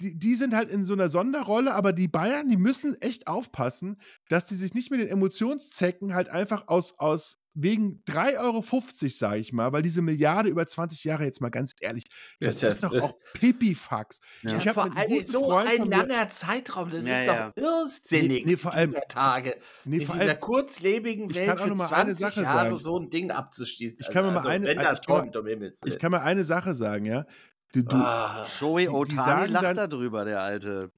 [0.00, 4.00] die, die sind halt in so einer Sonderrolle, aber die Bayern, die müssen echt aufpassen,
[4.28, 9.40] dass die sich nicht mit den Emotionszecken halt einfach aus, aus, wegen 3,50 Euro, sage
[9.40, 12.04] ich mal, weil diese Milliarde über 20 Jahre, jetzt mal ganz ehrlich,
[12.38, 14.20] das, das ist doch auch Pipifax.
[14.42, 14.56] Ja.
[14.56, 17.50] Ich vor allem so Freund ein langer Zeitraum, das ja, ist ja.
[17.50, 18.44] doch irrsinnig.
[18.44, 19.56] Nee, nee vor allem Tage.
[19.84, 22.76] Nee, in vor dieser allem, kurzlebigen Welt für 20 eine Sache Jahre sagen.
[22.76, 23.98] so ein Ding abzuschließen.
[24.00, 26.44] Ich kann mir also, mal eine, wenn das ich, kommt, um ich kann mal eine
[26.44, 27.26] Sache sagen, ja.
[27.72, 30.90] Du, du, ah, Shoei Otani lacht da drüber, der alte.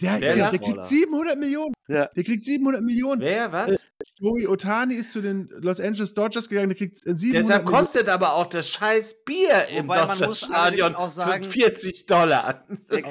[0.00, 1.74] Der, der, der kriegt 700 Millionen.
[1.88, 2.06] Ja.
[2.06, 3.20] Der kriegt 700 Millionen.
[3.20, 3.84] Wer, was?
[4.20, 7.66] Äh, Joey Otani ist zu den Los Angeles Dodgers gegangen, der kriegt 700 äh, Deshalb
[7.66, 8.22] kostet Millionen.
[8.22, 10.94] aber auch das scheiß Bier im Dodgers-Stadion
[11.42, 12.64] 40 Dollar.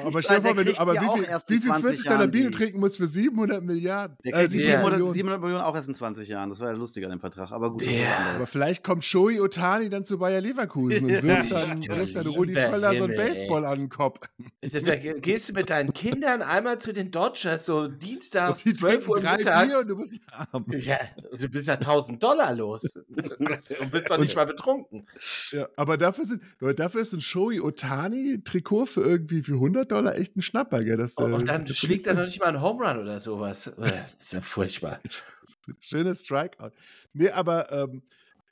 [0.04, 2.80] Aber stell dir vor, du, aber wie viel, wie viel 40 Dollar Bier du trinken
[2.80, 4.16] musst für 700 Milliarden?
[4.24, 5.14] Der kriegt äh, 700, Millionen.
[5.14, 6.50] 700 Millionen auch erst in 20 Jahren.
[6.50, 7.50] Das war ja lustig an dem Vertrag.
[7.50, 7.82] Aber gut.
[7.82, 8.36] Yeah.
[8.36, 12.54] Aber vielleicht kommt Joey Otani dann zu Bayer Leverkusen und wirft dann, wirft dann Rudi
[12.54, 14.20] Völler so ein Baseball an den Kopf.
[14.60, 19.74] Da gehst du mit deinen Kindern einmal zu den Dodgers, so dienstags, 12 Uhr mittags.
[19.76, 20.20] und du bist
[20.52, 20.64] arm.
[20.68, 20.99] Ja,
[21.38, 22.84] du bist ja 1000 Dollar los.
[22.96, 25.06] und bist doch nicht mal betrunken.
[25.50, 26.42] Ja, aber dafür, sind,
[26.76, 30.96] dafür ist ein Shoei Otani-Trikot für irgendwie für 100 Dollar echt ein Schnapper, gell?
[30.96, 33.70] Das, oh, und dann das schlägt er noch nicht mal einen Home Run oder sowas.
[33.80, 35.00] Äh, das ist ja furchtbar.
[35.80, 36.72] Schönes Strikeout.
[37.14, 38.02] Nee, aber ähm,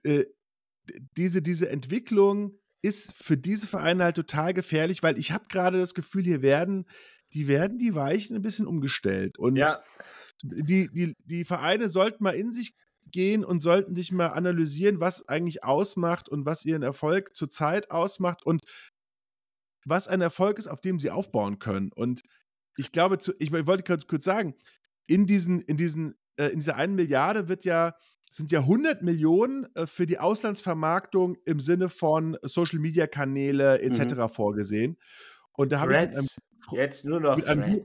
[0.05, 0.25] äh,
[1.17, 5.93] diese, diese Entwicklung ist für diese Vereine halt total gefährlich, weil ich habe gerade das
[5.93, 6.87] Gefühl, hier werden
[7.35, 9.39] die werden die Weichen ein bisschen umgestellt.
[9.39, 9.83] Und ja
[10.43, 12.75] die, die, die Vereine sollten mal in sich
[13.11, 18.45] gehen und sollten sich mal analysieren, was eigentlich ausmacht und was ihren Erfolg zurzeit ausmacht
[18.45, 18.63] und
[19.85, 21.91] was ein Erfolg ist, auf dem sie aufbauen können.
[21.93, 22.23] Und
[22.77, 24.55] ich glaube, zu, ich, ich wollte kurz sagen,
[25.07, 27.95] in diesen, in diesen, äh, in dieser einen Milliarde wird ja,
[28.31, 34.15] sind ja 100 Millionen äh, für die Auslandsvermarktung im Sinne von Social Media Kanäle etc.
[34.15, 34.29] Mhm.
[34.29, 34.99] vorgesehen.
[35.53, 36.27] Und da habe ich einem,
[36.73, 37.83] jetzt nur noch einem,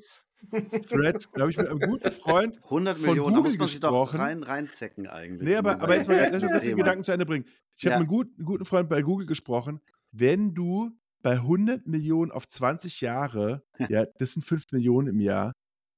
[0.52, 3.80] Threads, glaube ich, mit einem guten Freund 100 von Millionen, Google da muss man sich
[3.80, 5.50] doch rein, reinzecken eigentlich.
[5.50, 7.46] Nee, aber, aber jetzt mal lass uns den Gedanken zu Ende bringen.
[7.76, 8.00] Ich habe ja.
[8.00, 9.82] mit einem guten, guten Freund bei Google gesprochen.
[10.12, 10.92] Wenn du
[11.22, 15.54] bei 100 Millionen auf 20 Jahre, ja, das sind 5 Millionen im Jahr,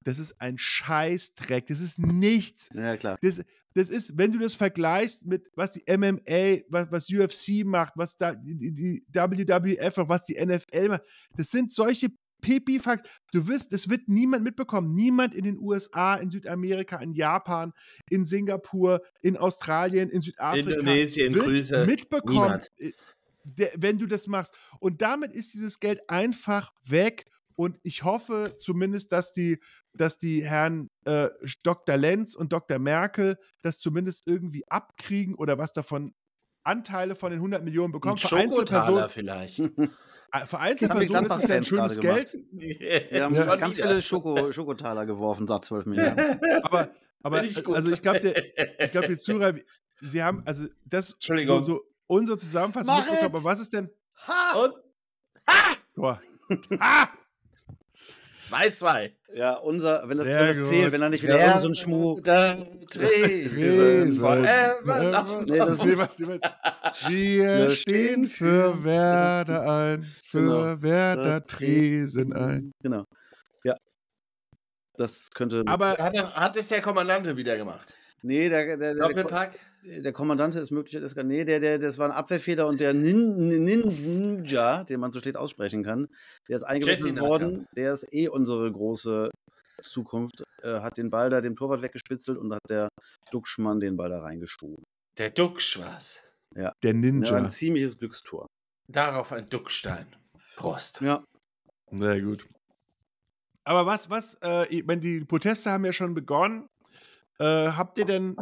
[0.06, 1.66] das ist ein Scheißdreck.
[1.68, 2.70] Das ist nichts.
[2.74, 3.18] Ja, klar.
[3.22, 3.44] Das,
[3.74, 8.16] das ist, wenn du das vergleichst mit, was die MMA, was, was UFC macht, was
[8.16, 11.04] da die, die WWF macht, was die NFL macht,
[11.36, 12.10] das sind solche
[12.46, 13.02] Pipifax.
[13.32, 14.94] Du wirst, es wird niemand mitbekommen.
[14.94, 17.74] Niemand in den USA, in Südamerika, in Japan,
[18.10, 21.86] in Singapur, in Australien, in Südafrika Indonesien, wird Grüße.
[21.88, 22.92] mitbekommen, äh,
[23.44, 24.56] der, wenn du das machst.
[24.80, 27.26] Und damit ist dieses Geld einfach weg.
[27.56, 29.58] Und ich hoffe zumindest, dass die,
[29.94, 31.30] dass die Herren äh,
[31.64, 31.98] Dr.
[31.98, 32.78] Lenz und Dr.
[32.78, 36.14] Merkel das zumindest irgendwie abkriegen oder was davon
[36.64, 38.18] Anteile von den 100 Millionen bekommen.
[38.18, 39.60] Vereinzelte Personen vielleicht.
[40.48, 42.38] Vereinzelte Personen ist es ja ein schönes Geld.
[42.52, 43.56] Wir haben ja.
[43.56, 46.40] ganz viele Schoko, Schokotaler geworfen, sagt 12 Milliarden.
[46.64, 46.90] Aber,
[47.24, 48.20] aber ich also ich glaube,
[48.80, 49.56] ich glaube, die Zuhörer,
[50.02, 51.64] sie haben, also das Entschuldigung.
[51.64, 53.90] So, so unsere Zusammenfassung aber was ist denn?
[54.28, 54.60] Ha!
[54.60, 54.74] Und?
[55.48, 55.76] Ha!
[55.96, 56.22] Boah.
[56.80, 57.10] ha!
[58.42, 59.12] 2-2.
[59.36, 62.22] Ja, unser, wenn das, wenn das zählt, wenn er nicht wieder ja, so ein Schmuh.
[62.22, 63.58] Tresen.
[63.58, 64.06] Nee,
[65.58, 66.18] das ist was,
[67.10, 70.82] Wir stehen für Werder ein, für genau.
[70.82, 72.72] Werder Tresen ein.
[72.82, 73.04] Genau.
[73.66, 73.76] Ja.
[74.94, 75.64] Das könnte.
[75.66, 77.94] Aber hat, hat es der Kommandante wieder gemacht?
[78.22, 79.52] Nee, der, der, der Doppelpack?
[79.52, 79.60] Der
[80.14, 84.84] Kommandante ist möglich, ist, nee, der, der, das war ein Abwehrfehler und der Nin, Ninja,
[84.84, 86.08] den man so steht aussprechen kann,
[86.48, 87.68] der ist eingewechselt worden.
[87.76, 89.30] Der ist eh unsere große
[89.84, 90.44] Zukunft.
[90.62, 92.90] Äh, hat den Ball da dem Torwart weggespitzelt und hat der
[93.32, 94.84] Duxchmann den Ball da reingeschoben.
[95.18, 96.22] Der Duxch was?
[96.56, 96.74] Ja.
[96.84, 97.32] Der Ninja.
[97.32, 98.48] Ja, ein ziemliches Glückstor.
[98.88, 100.08] Darauf ein Duckstein.
[100.56, 101.02] Prost.
[101.02, 101.24] Ja.
[101.92, 102.48] Sehr gut.
[103.64, 106.68] Aber was, was, äh, ich meine, die Proteste haben ja schon begonnen.
[107.38, 108.38] Äh, habt ihr denn,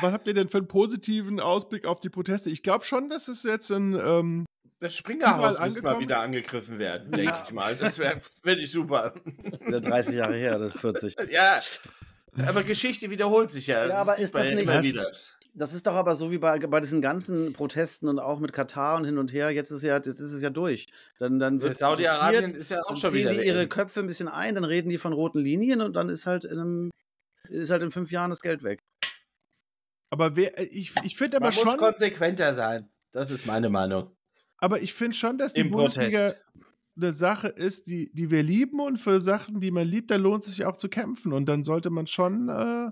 [0.00, 2.50] was habt ihr denn für einen positiven Ausblick auf die Proteste?
[2.50, 4.46] Ich glaube schon, dass es jetzt ein ähm,
[4.80, 7.44] das Springerhaus muss mal wieder angegriffen werden, denke ja.
[7.44, 7.74] ich mal.
[7.74, 9.12] Das wäre find ich super.
[9.60, 11.16] Wieder 30 Jahre her, das 40.
[11.30, 11.60] Ja,
[12.46, 13.86] aber Geschichte wiederholt sich ja.
[13.86, 14.68] Ja, aber ist das nicht.
[14.68, 15.12] Das,
[15.54, 18.96] das ist doch aber so wie bei, bei diesen ganzen Protesten und auch mit Katar
[18.96, 19.50] und hin und her.
[19.50, 20.86] Jetzt ist, ja, jetzt ist es ja durch.
[21.18, 23.30] Dann, dann wird Saudi-Arabien ist ja auch schon wieder.
[23.30, 26.08] ziehen die ihre Köpfe ein bisschen ein, dann reden die von roten Linien und dann
[26.08, 26.90] ist halt in einem
[27.48, 28.82] ist halt in fünf Jahren das Geld weg.
[30.10, 31.66] Aber wer, äh, ich, ich finde aber Man schon.
[31.66, 32.88] muss konsequenter sein.
[33.12, 34.16] Das ist meine Meinung.
[34.58, 36.42] Aber ich finde schon, dass die Im Bundesliga Protest.
[36.96, 40.42] eine Sache ist, die, die wir lieben und für Sachen, die man liebt, da lohnt
[40.42, 41.32] es sich auch zu kämpfen.
[41.32, 42.90] Und dann sollte man schon äh,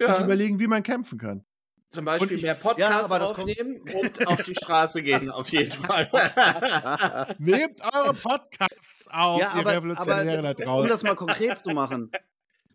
[0.00, 0.24] ja.
[0.24, 1.44] überlegen, wie man kämpfen kann.
[1.90, 7.34] Zum Beispiel ich, mehr Podcasts ja, aufnehmen und auf die Straße gehen, auf jeden Fall.
[7.38, 10.82] Nehmt eure Podcasts auf, ja, aber, ihr Revolutionäre aber, da draußen.
[10.82, 12.10] Um das mal konkret zu machen.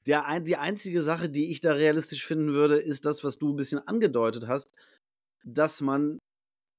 [0.06, 3.56] Der, die einzige Sache, die ich da realistisch finden würde, ist das, was du ein
[3.56, 4.70] bisschen angedeutet hast.
[5.46, 6.20] dass man,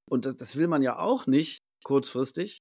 [0.09, 2.59] und das, das will man ja auch nicht kurzfristig,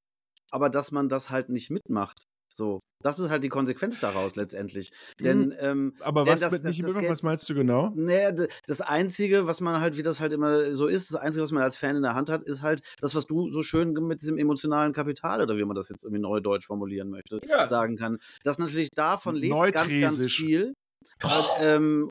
[0.50, 2.24] aber dass man das halt nicht mitmacht.
[2.56, 4.92] So, das ist halt die Konsequenz daraus letztendlich.
[5.20, 5.54] Denn, mhm.
[5.58, 7.92] ähm, aber denn was das, mit nicht das, das was meinst du genau?
[7.94, 8.30] Nee,
[8.66, 11.62] das Einzige, was man halt, wie das halt immer so ist, das Einzige, was man
[11.62, 14.38] als Fan in der Hand hat, ist halt das, was du so schön mit diesem
[14.38, 17.66] emotionalen Kapital oder wie man das jetzt irgendwie neudeutsch formulieren möchte, ja.
[17.66, 18.18] sagen kann.
[18.44, 20.74] Das natürlich davon lebt ganz, ganz viel.
[21.22, 22.08] Halt, ähm,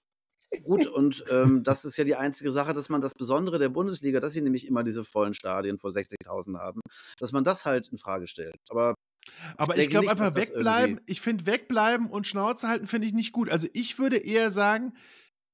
[0.61, 4.19] Gut, und ähm, das ist ja die einzige Sache, dass man das Besondere der Bundesliga,
[4.19, 6.81] dass sie nämlich immer diese vollen Stadien vor 60.000 haben,
[7.17, 8.55] dass man das halt in Frage stellt.
[8.69, 8.93] Aber
[9.57, 13.31] aber ich, ich glaube einfach wegbleiben, ich finde wegbleiben und Schnauze halten finde ich nicht
[13.31, 13.49] gut.
[13.49, 14.93] Also ich würde eher sagen,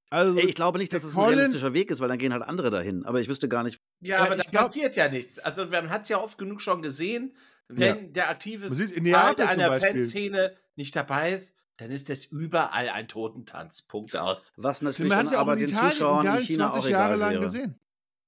[0.10, 2.72] also ich glaube nicht, dass es ein realistischer Weg ist, weil dann gehen halt andere
[2.72, 3.06] dahin.
[3.06, 3.80] Aber ich wüsste gar nicht.
[4.02, 5.40] Ja, ja aber da glaub, passiert ja nichts.
[5.40, 7.36] Also man hat es ja oft genug schon gesehen,
[7.68, 8.12] wenn ja.
[8.12, 13.84] der aktive Teil einer Fanszene nicht dabei ist, dann ist das überall ein Totentanz.
[13.84, 14.54] Punkt aus.
[14.58, 17.42] Was natürlich dann ja aber den Italien, Zuschauern in China 20 auch Jahre lang wäre.
[17.44, 17.80] gesehen.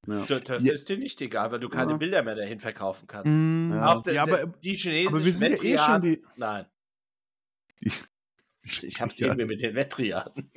[0.08, 0.26] Ja.
[0.26, 0.74] Das, ja.
[0.74, 1.98] ist dir nicht egal, weil du keine ja.
[1.98, 3.32] Bilder mehr dahin verkaufen kannst.
[3.32, 6.24] Mm, Auch de, aber, die chinesischen aber wir sind ja eh schon die.
[6.38, 6.66] Nein.
[7.80, 8.02] Ich,
[8.64, 10.52] ich, ich hab's irgendwie mit den Wettriaden.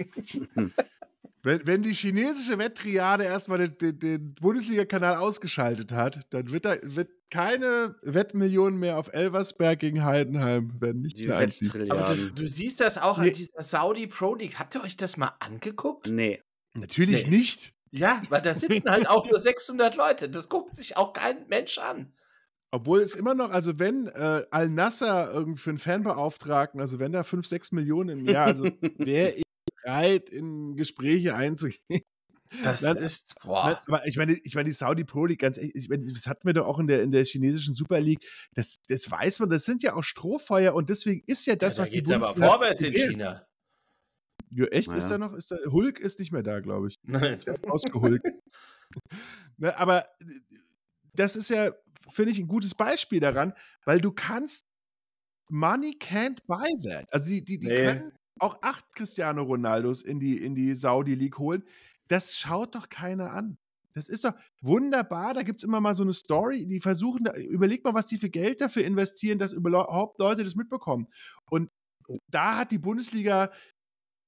[1.45, 6.77] Wenn, wenn, die chinesische Wettriade erstmal den, den, den Bundesliga-Kanal ausgeschaltet hat, dann wird, da,
[6.83, 12.49] wird keine Wettmillionen mehr auf Elversberg gegen Heidenheim werden nicht die mehr Aber du, du,
[12.49, 13.29] siehst das auch nee.
[13.29, 14.59] an dieser Saudi Pro League.
[14.59, 16.09] Habt ihr euch das mal angeguckt?
[16.09, 16.41] Nee.
[16.73, 17.37] Natürlich nee.
[17.37, 17.74] nicht.
[17.97, 20.29] Ja, weil da sitzen halt auch nur 600 Leute.
[20.29, 22.13] Das guckt sich auch kein Mensch an.
[22.73, 27.23] Obwohl es immer noch, also wenn äh, Al-Nasser irgendwie für einen Fanbeauftragten, also wenn da
[27.23, 28.65] 5, 6 Millionen im Jahr, also
[28.99, 29.45] wäre ich
[29.85, 32.03] bereit, in Gespräche einzugehen.
[32.65, 33.81] Das Dann, ist, boah.
[33.87, 36.47] Aber ich meine, ich meine, die Saudi Pro League, ganz ehrlich, ich meine, das hatten
[36.47, 38.27] wir doch auch in der, in der chinesischen Super League.
[38.55, 41.83] Das, das weiß man, das sind ja auch Strohfeuer und deswegen ist ja das, ja,
[41.83, 43.47] da was die Bundesliga aber vorwärts in China.
[44.55, 44.89] Ja, echt?
[44.89, 45.03] Naja.
[45.03, 45.35] Ist da noch?
[45.35, 46.99] Ist da, Hulk ist nicht mehr da, glaube ich.
[47.03, 47.41] Nein.
[47.45, 48.25] Der ist ausgehulkt.
[49.57, 50.07] ne, aber
[51.15, 51.73] das ist ja,
[52.09, 53.53] finde ich, ein gutes Beispiel daran,
[53.85, 54.67] weil du kannst
[55.51, 57.13] Money can't buy that.
[57.13, 57.85] Also die, die, die nee.
[57.85, 61.65] können auch acht Cristiano Ronaldos in die, in die Saudi League holen.
[62.09, 63.59] Das schaut doch keiner an.
[63.93, 65.35] Das ist doch wunderbar.
[65.35, 68.19] Da gibt es immer mal so eine Story, die versuchen, da, überleg mal, was die
[68.19, 71.07] für Geld dafür investieren, dass überhaupt Leute das mitbekommen.
[71.49, 71.71] Und
[72.29, 73.51] da hat die Bundesliga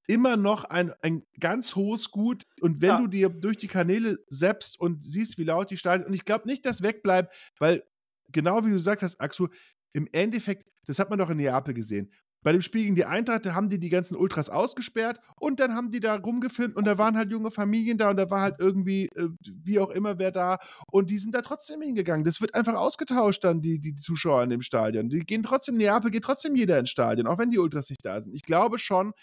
[0.07, 2.43] immer noch ein, ein ganz hohes Gut.
[2.61, 2.99] Und wenn ja.
[2.99, 6.47] du dir durch die Kanäle selbst und siehst, wie laut die Stadien, und ich glaube
[6.47, 7.83] nicht, dass wegbleibt, weil
[8.31, 9.49] genau wie du gesagt hast, Axel,
[9.93, 12.11] im Endeffekt, das hat man doch in Neapel gesehen.
[12.43, 15.73] Bei dem Spiel gegen die Eintracht, da haben die die ganzen Ultras ausgesperrt und dann
[15.73, 18.55] haben die da rumgefilmt und da waren halt junge Familien da und da war halt
[18.59, 19.29] irgendwie, äh,
[19.63, 20.59] wie auch immer, wer da
[20.91, 22.23] und die sind da trotzdem hingegangen.
[22.23, 25.09] Das wird einfach ausgetauscht dann, die, die Zuschauer in dem Stadion.
[25.09, 28.21] Die gehen trotzdem, Neapel geht trotzdem jeder ins Stadion, auch wenn die Ultras nicht da
[28.21, 28.33] sind.
[28.33, 29.13] Ich glaube schon,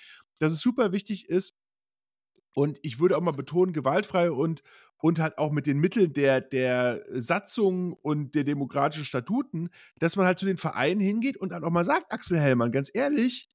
[0.45, 1.55] dass es super wichtig ist.
[2.55, 4.63] Und ich würde auch mal betonen, gewaltfrei und,
[4.99, 10.27] und halt auch mit den Mitteln der, der Satzung und der demokratischen Statuten, dass man
[10.27, 13.49] halt zu den Vereinen hingeht und dann auch mal sagt, Axel Hellmann, ganz ehrlich,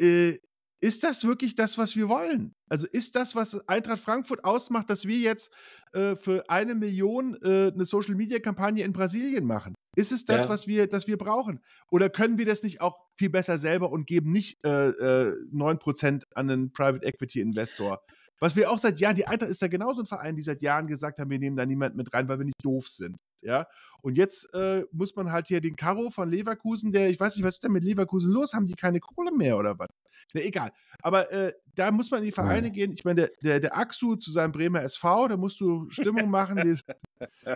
[0.00, 0.38] äh,
[0.80, 2.54] ist das wirklich das, was wir wollen?
[2.68, 5.52] Also ist das, was Eintracht Frankfurt ausmacht, dass wir jetzt
[5.92, 9.74] äh, für eine Million äh, eine Social-Media-Kampagne in Brasilien machen?
[9.96, 10.48] Ist es das, ja.
[10.48, 11.60] was wir, das wir brauchen?
[11.90, 16.24] Oder können wir das nicht auch viel besser selber und geben nicht äh, äh, 9%
[16.34, 18.00] an einen Private Equity Investor?
[18.40, 20.86] Was wir auch seit Jahren, die Eintracht ist ja genauso ein Verein, die seit Jahren
[20.86, 23.16] gesagt haben, wir nehmen da niemanden mit rein, weil wir nicht doof sind.
[23.42, 23.66] Ja,
[24.02, 27.44] und jetzt äh, muss man halt hier den Karo von Leverkusen, der, ich weiß nicht,
[27.44, 28.52] was ist denn mit Leverkusen los?
[28.52, 29.88] Haben die keine Kohle mehr oder was?
[30.32, 30.72] Ja, egal.
[31.02, 32.72] Aber äh, da muss man in die Vereine ja.
[32.72, 32.92] gehen.
[32.92, 36.78] Ich meine, der, der, der Axu zu seinem Bremer SV, da musst du Stimmung machen.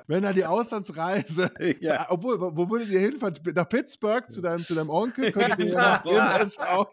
[0.06, 2.06] wenn er die Auslandsreise, ja.
[2.08, 3.34] obwohl, wo, wo würdet ihr hinfahren?
[3.54, 5.32] Nach Pittsburgh zu deinem, zu deinem Onkel?
[5.32, 6.88] Könntet ihr nach Bremer SV?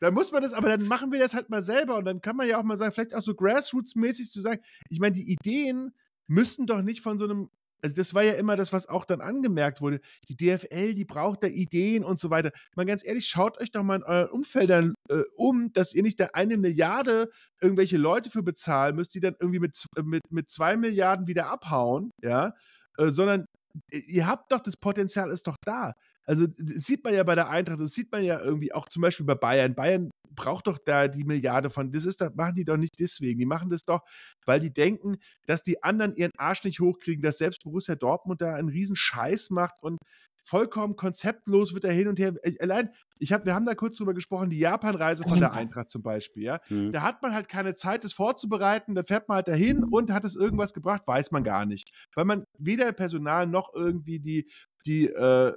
[0.00, 2.36] Dann muss man das, aber dann machen wir das halt mal selber und dann kann
[2.36, 5.92] man ja auch mal sagen, vielleicht auch so Grassroots-mäßig zu sagen, ich meine, die Ideen
[6.26, 7.50] müssen doch nicht von so einem,
[7.82, 11.42] also das war ja immer das, was auch dann angemerkt wurde, die DFL, die braucht
[11.42, 12.50] da Ideen und so weiter.
[12.76, 16.18] Mal ganz ehrlich, schaut euch doch mal in euren Umfeldern äh, um, dass ihr nicht
[16.18, 17.30] da eine Milliarde
[17.60, 22.10] irgendwelche Leute für bezahlen müsst, die dann irgendwie mit, mit, mit zwei Milliarden wieder abhauen,
[22.22, 22.54] ja,
[22.96, 23.46] äh, sondern
[23.90, 25.94] ihr habt doch, das Potenzial ist doch da.
[26.30, 29.02] Also das sieht man ja bei der Eintracht, das sieht man ja irgendwie auch zum
[29.02, 29.74] Beispiel bei Bayern.
[29.74, 33.40] Bayern braucht doch da die Milliarde von, das ist, das machen die doch nicht deswegen.
[33.40, 34.02] Die machen das doch,
[34.46, 35.16] weil die denken,
[35.46, 39.50] dass die anderen ihren Arsch nicht hochkriegen, dass selbst Borussia Dortmund da einen riesen Scheiß
[39.50, 39.98] macht und
[40.44, 42.32] vollkommen konzeptlos wird er hin und her.
[42.44, 45.90] Äh, allein, ich hab, wir haben da kurz drüber gesprochen, die Japan-Reise von der Eintracht
[45.90, 46.60] zum Beispiel, ja.
[46.68, 46.92] Mhm.
[46.92, 50.24] Da hat man halt keine Zeit, das vorzubereiten, dann fährt man halt dahin und hat
[50.24, 51.90] es irgendwas gebracht, weiß man gar nicht.
[52.14, 54.48] Weil man weder Personal noch irgendwie die,
[54.86, 55.54] die äh,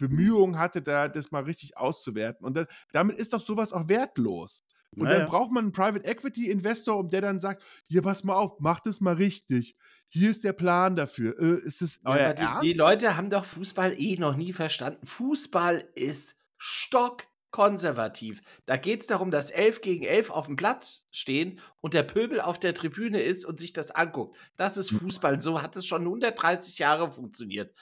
[0.00, 2.44] Bemühungen hatte, da das mal richtig auszuwerten.
[2.44, 4.64] Und dann, damit ist doch sowas auch wertlos.
[4.96, 5.20] Und naja.
[5.20, 8.58] dann braucht man einen Private Equity Investor, um der dann sagt, hier pass mal auf,
[8.58, 9.76] mach das mal richtig.
[10.08, 11.38] Hier ist der Plan dafür.
[11.38, 12.64] Äh, ist es ja, euer die, Ernst?
[12.64, 15.06] Die Leute haben doch Fußball eh noch nie verstanden.
[15.06, 18.40] Fußball ist stockkonservativ.
[18.66, 22.40] Da geht es darum, dass elf gegen elf auf dem Platz stehen und der Pöbel
[22.40, 24.36] auf der Tribüne ist und sich das anguckt.
[24.56, 25.40] Das ist Fußball.
[25.40, 27.72] So hat es schon 130 Jahre funktioniert.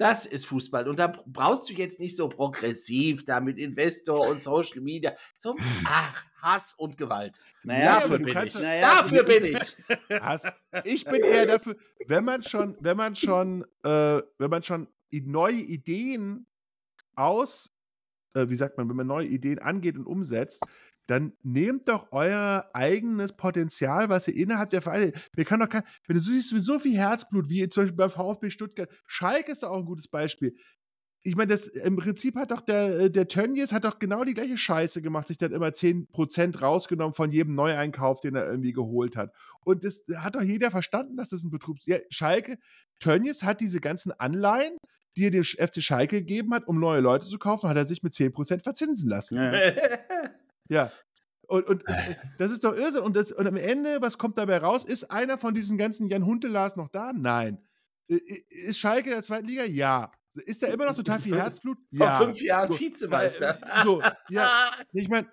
[0.00, 0.88] Das ist Fußball.
[0.88, 5.14] Und da brauchst du jetzt nicht so progressiv da mit Investor und Social Media.
[5.36, 7.36] Zum Ach, Hass und Gewalt.
[7.64, 8.54] Naja, dafür bin ich.
[8.54, 9.76] Naja, dafür bin ich.
[10.22, 10.44] Hass.
[10.84, 11.76] Ich bin eher dafür,
[12.06, 16.46] wenn man schon, wenn man schon, äh, wenn man schon neue Ideen
[17.14, 17.70] aus,
[18.34, 20.64] äh, wie sagt man, wenn man neue Ideen angeht und umsetzt,
[21.10, 25.12] dann nehmt doch euer eigenes Potenzial, was ihr innerhalb der Vereine.
[25.34, 28.50] Wir kann doch kein, wenn du siehst, so viel Herzblut, wie zum Beispiel beim VfB
[28.50, 30.54] Stuttgart, Schalke ist doch auch ein gutes Beispiel.
[31.22, 34.34] Ich meine, das im Prinzip hat doch der, äh, der Tönnies hat doch genau die
[34.34, 39.16] gleiche Scheiße gemacht, sich dann immer 10% rausgenommen von jedem Neueinkauf, den er irgendwie geholt
[39.16, 39.34] hat.
[39.64, 41.88] Und das hat doch jeder verstanden, dass das ein Betrug ist.
[41.88, 42.56] Ja, Schalke,
[43.00, 44.76] Tönnies hat diese ganzen Anleihen,
[45.16, 48.02] die er dem FC Schalke gegeben hat, um neue Leute zu kaufen, hat er sich
[48.02, 49.36] mit 10% verzinsen lassen.
[49.36, 49.72] Ja.
[50.70, 50.92] Ja.
[51.48, 52.14] Und, und äh.
[52.38, 53.02] das ist doch Irrsinn.
[53.02, 54.84] Und, das, und am Ende, was kommt dabei raus?
[54.84, 57.12] Ist einer von diesen ganzen Jan Huntelars noch da?
[57.12, 57.58] Nein.
[58.06, 59.64] Ist Schalke in der zweiten Liga?
[59.64, 60.12] Ja.
[60.46, 61.78] Ist da immer noch total viel Herzblut?
[61.90, 62.18] Ja.
[62.18, 63.58] Vor fünf Jahren so, Vizemeister.
[63.82, 64.70] So, ja.
[64.92, 65.26] Ich meine,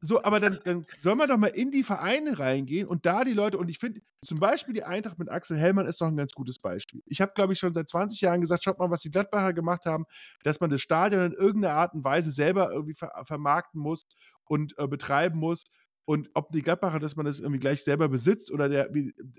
[0.00, 3.32] so, aber dann, dann soll man doch mal in die Vereine reingehen und da die
[3.32, 6.32] Leute, und ich finde, zum Beispiel die Eintracht mit Axel Hellmann ist doch ein ganz
[6.34, 7.02] gutes Beispiel.
[7.06, 9.86] Ich habe, glaube ich, schon seit 20 Jahren gesagt, schaut mal, was die Gladbacher gemacht
[9.86, 10.04] haben,
[10.44, 14.06] dass man das Stadion in irgendeiner Art und Weise selber irgendwie ver vermarkten muss
[14.44, 15.64] und äh, betreiben muss.
[16.08, 18.88] Und ob die Gladbacher, dass man das irgendwie gleich selber besitzt oder, der,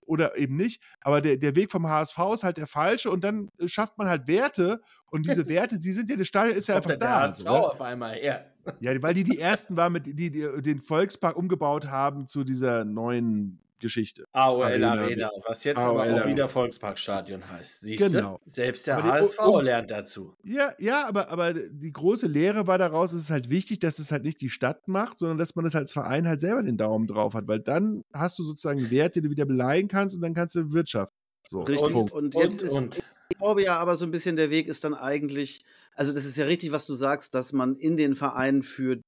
[0.05, 0.84] oder eben nicht.
[1.01, 4.07] Aber der, der Weg vom HSV ist halt der falsche und dann äh, schafft man
[4.07, 6.97] halt Werte und diese Werte, die sind ja, das Stadion ist ja einfach da.
[6.97, 8.41] Der HSV so, auf einmal, ja.
[8.82, 12.86] Ja, weil die die ersten waren, mit, die, die den Volkspark umgebaut haben zu dieser
[12.86, 14.26] neuen Geschichte.
[14.34, 17.82] AOL Arena, Arena was jetzt AOL aber auch wieder Volksparkstadion heißt.
[17.82, 18.40] Siehst genau.
[18.44, 18.52] du?
[18.52, 20.36] Selbst der die, HSV um, lernt dazu.
[20.44, 24.12] Ja, ja, aber, aber die große Lehre war daraus, es ist halt wichtig, dass es
[24.12, 27.08] halt nicht die Stadt macht, sondern dass man es als Verein halt selber den Daumen
[27.08, 30.34] drauf hat, weil dann hast du sozusagen Werte, die du wieder beleihen kannst und dann
[30.34, 31.14] kannst du Wirtschaft.
[31.50, 31.62] So.
[31.62, 31.96] Richtig.
[31.96, 33.04] Und, und jetzt und, ist, und.
[33.30, 35.64] ich glaube ja aber so ein bisschen der Weg ist dann eigentlich,
[35.96, 39.00] also das ist ja richtig, was du sagst, dass man in den Vereinen für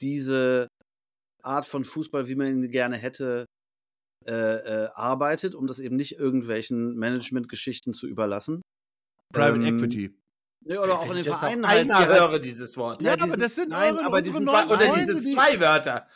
[0.00, 0.68] diese
[1.42, 3.46] Art von Fußball, wie man ihn gerne hätte,
[4.26, 8.62] äh, äh, arbeitet, um das eben nicht irgendwelchen Management-Geschichten zu überlassen.
[9.32, 10.14] Private ähm, Equity.
[10.62, 11.88] Ja, oder auch in den Vereinen halt.
[11.88, 13.00] Ich höre dieses Wort.
[13.00, 16.06] Ja, ja aber das sind nein, aber die sind oder diese zwei Wörter.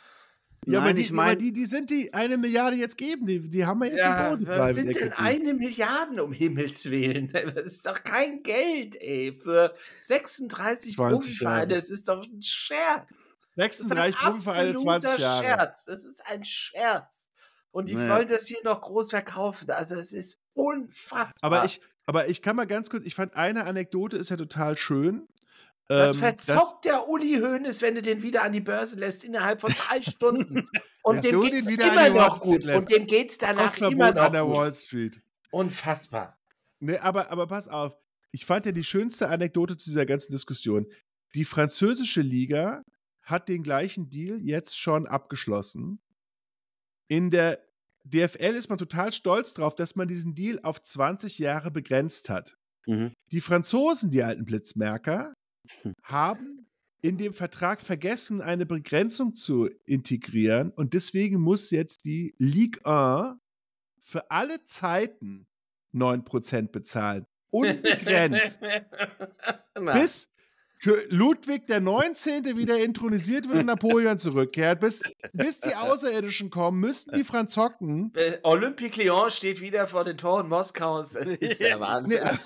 [0.67, 3.39] Ja, Nein, aber, die, ich mein, die, die sind die eine Milliarde jetzt geben, die,
[3.39, 4.47] die haben wir jetzt ja, im Boden.
[4.47, 7.31] Was sind denn eine Milliarde, um Himmels Willen?
[7.55, 11.75] Das ist doch kein Geld, ey, für 36 Profivereine.
[11.75, 13.29] Das ist doch ein Scherz.
[13.57, 15.43] 36 Profivereine, 20 Jahre.
[15.43, 15.85] Scherz.
[15.85, 17.29] Das ist ein Scherz.
[17.75, 18.15] Und die naja.
[18.15, 19.69] wollen das hier noch groß verkaufen.
[19.69, 21.51] Also es ist unfassbar.
[21.51, 24.77] Aber ich, aber ich kann mal ganz kurz, ich fand eine Anekdote ist ja total
[24.77, 25.27] schön.
[25.89, 29.59] Das ähm, verzockt der Uli Hoeneß, wenn du den wieder an die Börse lässt, innerhalb
[29.59, 30.69] von drei Stunden.
[31.03, 32.63] Und dem geht es immer noch gut.
[32.63, 32.79] Lässt.
[32.79, 35.19] Und dem geht es danach immer noch an der Wall Street.
[35.51, 36.39] Unfassbar.
[36.79, 37.97] Nee, aber, aber pass auf.
[38.31, 40.87] Ich fand ja die schönste Anekdote zu dieser ganzen Diskussion.
[41.33, 42.83] Die französische Liga
[43.21, 45.99] hat den gleichen Deal jetzt schon abgeschlossen.
[47.09, 47.64] In der
[48.05, 52.55] DFL ist man total stolz drauf, dass man diesen Deal auf 20 Jahre begrenzt hat.
[52.85, 53.13] Mhm.
[53.31, 55.33] Die Franzosen, die alten Blitzmerker,
[56.03, 56.67] haben
[57.01, 63.37] in dem Vertrag vergessen, eine Begrenzung zu integrieren und deswegen muss jetzt die Ligue 1
[64.01, 65.47] für alle Zeiten
[65.93, 67.25] 9% bezahlen.
[67.51, 68.59] Unbegrenzt.
[69.75, 70.34] bis,
[71.09, 72.57] Ludwig der 19.
[72.57, 74.79] wieder intronisiert wird und Napoleon zurückkehrt.
[74.79, 75.03] Bis,
[75.33, 78.11] bis die Außerirdischen kommen, müssten die Franzocken.
[78.15, 81.13] Äh, Olympique Lyon steht wieder vor den Toren Moskaus.
[81.13, 82.19] Das ist der Wahnsinn.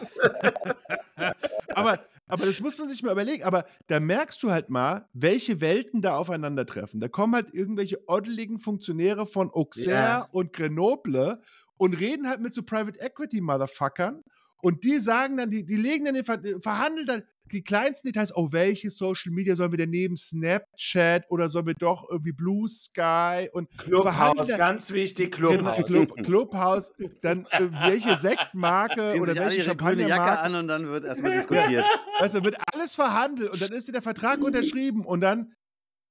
[1.74, 3.44] aber, aber das muss man sich mal überlegen.
[3.44, 7.00] Aber da merkst du halt mal, welche Welten da aufeinandertreffen.
[7.00, 10.30] Da kommen halt irgendwelche oddeligen Funktionäre von Auxerre ja.
[10.32, 11.42] und Grenoble
[11.78, 14.24] und reden halt mit so Private Equity Motherfuckern.
[14.62, 18.52] Und die sagen dann, die, die legen dann den, verhandeln dann, die kleinsten Details, oh,
[18.52, 23.50] welche Social Media sollen wir denn neben Snapchat oder sollen wir doch irgendwie Blue Sky
[23.54, 25.86] und Clubhouse, ganz wichtig, genau, Clubhouse.
[25.86, 30.40] Club, Clubhouse, dann äh, welche Sektmarke Ziehen oder welche Champagnermarke.
[30.40, 31.86] an und dann wird erstmal diskutiert.
[32.20, 35.54] Also wird alles verhandelt und dann ist der Vertrag unterschrieben und dann,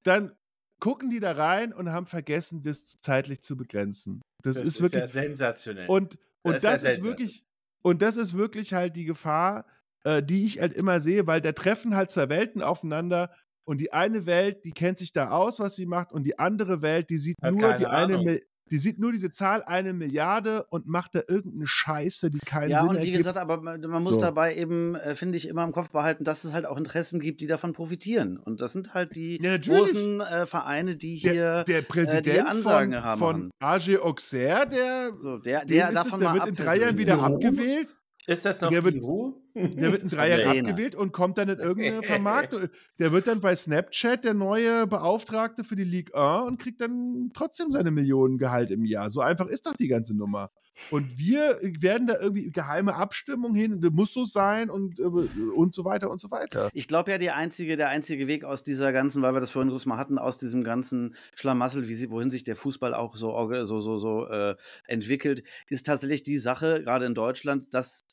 [0.04, 0.32] dann
[0.80, 4.22] gucken die da rein und haben vergessen, das zeitlich zu begrenzen.
[4.42, 5.86] Das, das ist, ist wirklich ja sensationell.
[5.86, 7.44] Und, und das, das ist, ja ist wirklich
[7.82, 9.64] und das ist wirklich halt die Gefahr,
[10.04, 13.30] äh, die ich halt immer sehe, weil da treffen halt zwei Welten aufeinander
[13.64, 16.82] und die eine Welt, die kennt sich da aus, was sie macht und die andere
[16.82, 18.20] Welt, die sieht Hat nur die Ahnung.
[18.20, 18.40] eine
[18.70, 22.80] die sieht nur diese Zahl eine Milliarde und macht da irgendeine Scheiße, die keinen ja,
[22.80, 22.94] Sinn hat.
[22.94, 23.16] Ja, und wie ergibt.
[23.18, 24.20] gesagt, aber man, man muss so.
[24.20, 27.40] dabei eben, äh, finde ich, immer im Kopf behalten, dass es halt auch Interessen gibt,
[27.40, 28.38] die davon profitieren.
[28.38, 32.32] Und das sind halt die ja, großen äh, Vereine, die hier der, der Präsident äh,
[32.32, 33.18] die Ansagen von, haben.
[33.18, 37.22] Von AG Auxerre, der, so, der, der, davon es, der wird in drei Jahren wieder
[37.22, 37.94] abgewählt.
[38.28, 38.96] Ist das noch der wird,
[39.54, 42.68] der wird in drei Jahren abgewählt und kommt dann in irgendeine Vermarktung.
[42.98, 47.30] Der wird dann bei Snapchat der neue Beauftragte für die Ligue 1 und kriegt dann
[47.32, 49.08] trotzdem seine Millionen Gehalt im Jahr.
[49.08, 50.50] So einfach ist doch die ganze Nummer.
[50.90, 55.74] Und wir werden da irgendwie geheime Abstimmung hin, das muss so sein und, äh, und
[55.74, 56.68] so weiter und so weiter.
[56.72, 59.70] Ich glaube ja, die einzige, der einzige Weg aus dieser ganzen, weil wir das vorhin
[59.70, 63.80] kurz mal hatten, aus diesem ganzen Schlamassel, wie, wohin sich der Fußball auch so, so,
[63.80, 64.54] so, so äh,
[64.86, 68.04] entwickelt, ist tatsächlich die Sache, gerade in Deutschland, dass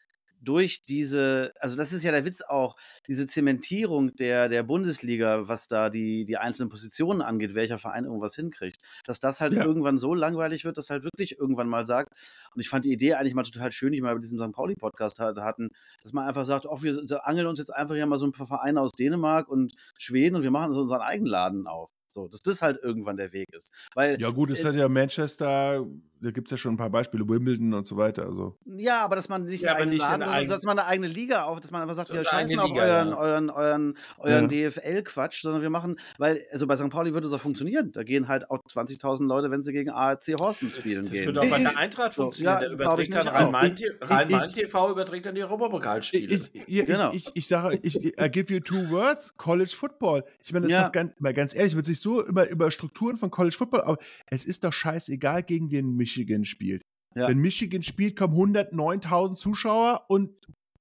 [0.46, 2.76] durch diese, also das ist ja der Witz auch,
[3.08, 8.36] diese Zementierung der, der Bundesliga, was da die, die einzelnen Positionen angeht, welcher Verein irgendwas
[8.36, 9.66] hinkriegt, dass das halt ja.
[9.66, 12.14] irgendwann so langweilig wird, dass halt wirklich irgendwann mal sagt,
[12.54, 14.54] und ich fand die Idee eigentlich mal total schön, die wir bei diesem St.
[14.54, 15.70] Pauli-Podcast hatten,
[16.02, 18.48] dass man einfach sagt, oh, wir angeln uns jetzt einfach hier mal so ein paar
[18.48, 21.92] Vereine aus Dänemark und Schweden und wir machen so unseren eigenen Laden auf.
[22.16, 23.74] So, dass das halt irgendwann der Weg ist.
[23.94, 25.86] Weil, ja, gut, es äh, hat ja Manchester,
[26.26, 28.26] da gibt es ja schon ein paar Beispiele, Wimbledon und so weiter.
[28.26, 28.58] Also.
[28.66, 31.60] Ja, aber dass man nicht, ja, einen nicht Laden, dass man eine eigene Liga auf,
[31.60, 33.18] dass man einfach sagt, wir scheißen auf euren, ja.
[33.18, 34.70] euren, euren, euren ja.
[34.70, 36.90] DFL-Quatsch, sondern wir machen, weil, also bei St.
[36.90, 37.92] Pauli würde es auch funktionieren.
[37.92, 41.34] Da gehen halt auch 20.000 Leute, wenn sie gegen ARC Horsten spielen gehen.
[41.34, 42.54] Das würde auch bei der Eintracht funktionieren.
[42.54, 46.40] Ja, der überträgt dann Rhein-Main-TV überträgt dann die Europapokalspiele.
[46.68, 47.12] Genau.
[47.14, 50.24] ich, ich, sage, ich, I give you two words, College Football.
[50.44, 53.16] Ich meine, das ist doch ganz, mal ganz ehrlich, wird sich so über, über Strukturen
[53.16, 56.86] von College Football, aber es ist doch scheißegal, gegen den Michigan spielt.
[57.16, 57.30] Ja.
[57.30, 60.32] Wenn Michigan spielt, kommen 109.000 Zuschauer und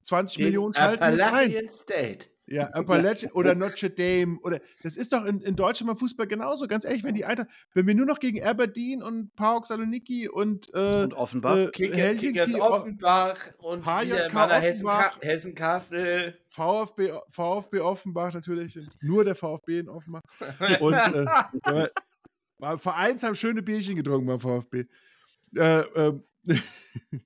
[0.03, 1.68] 20 gegen Millionen schalten es rein.
[1.70, 2.26] State.
[2.47, 6.66] Ja, Appalachian oder Notre Dame oder das ist doch in, in Deutschland beim Fußball genauso.
[6.66, 10.68] Ganz ehrlich, wenn die Alter, wenn wir nur noch gegen Aberdeen und PAOK Saloniki und
[10.74, 18.35] äh, und Offenbach, äh, Kicker, Kickers Offenbach und HJK Offenbach, Hessen, Hessen VfB, VfB Offenbach
[18.35, 20.22] natürlich, nur der VfB in Offenbach
[20.80, 21.89] und äh,
[22.76, 24.85] Vereins haben schöne Bierchen getrunken beim VfB.
[25.57, 26.24] Äh, ähm,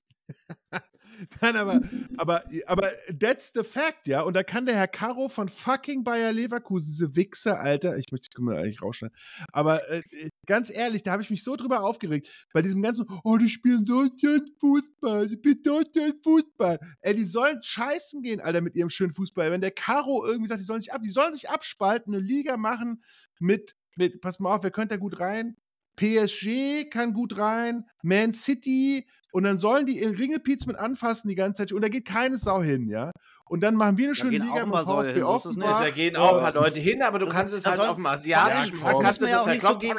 [1.41, 1.81] Nein, aber,
[2.17, 4.23] aber, aber that's the fact, ja.
[4.23, 8.29] Und da kann der Herr Caro von fucking Bayer Leverkusen, diese Wichser, Alter, ich möchte
[8.31, 9.17] die eigentlich rausschneiden.
[9.53, 10.03] Aber äh,
[10.47, 12.47] ganz ehrlich, da habe ich mich so drüber aufgeregt.
[12.53, 16.79] Bei diesem ganzen, oh, die spielen so schön Fußball, die spielen so schön Fußball.
[17.01, 19.51] Ey, die sollen scheißen gehen, Alter, mit ihrem schönen Fußball.
[19.51, 22.57] Wenn der Caro irgendwie sagt, die sollen sich ab, die sollen sich abspalten, eine Liga
[22.57, 23.03] machen
[23.41, 25.57] mit, mit, pass mal auf, wer könnte da gut rein?
[25.99, 31.35] PSG kann gut rein, Man City und dann sollen die in Ringelpiez mit anfassen die
[31.35, 33.11] ganze Zeit und da geht keine Sau hin, ja.
[33.45, 35.83] Und dann machen wir eine schöne Liga mit VfB hin, Offenbach.
[35.83, 38.07] Da gehen auch ein paar Leute hin, aber du das kannst es halt auf dem
[38.07, 39.97] asiatischen Das kannst du ja auch nicht so gegen,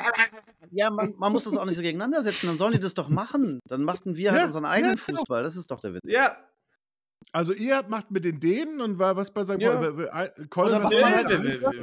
[0.72, 2.48] Ja, man, man, muss das auch nicht so gegeneinander setzen.
[2.48, 3.60] Dann sollen die das doch machen.
[3.66, 5.20] Dann machten wir halt ja, unseren eigenen ja, genau.
[5.20, 5.44] Fußball.
[5.44, 6.02] Das ist doch der Witz.
[6.06, 6.38] Ja,
[7.32, 9.60] also ihr macht mit den Dänen und war was bei St.
[9.60, 9.76] Ja.
[10.50, 11.30] Colin, da macht man halt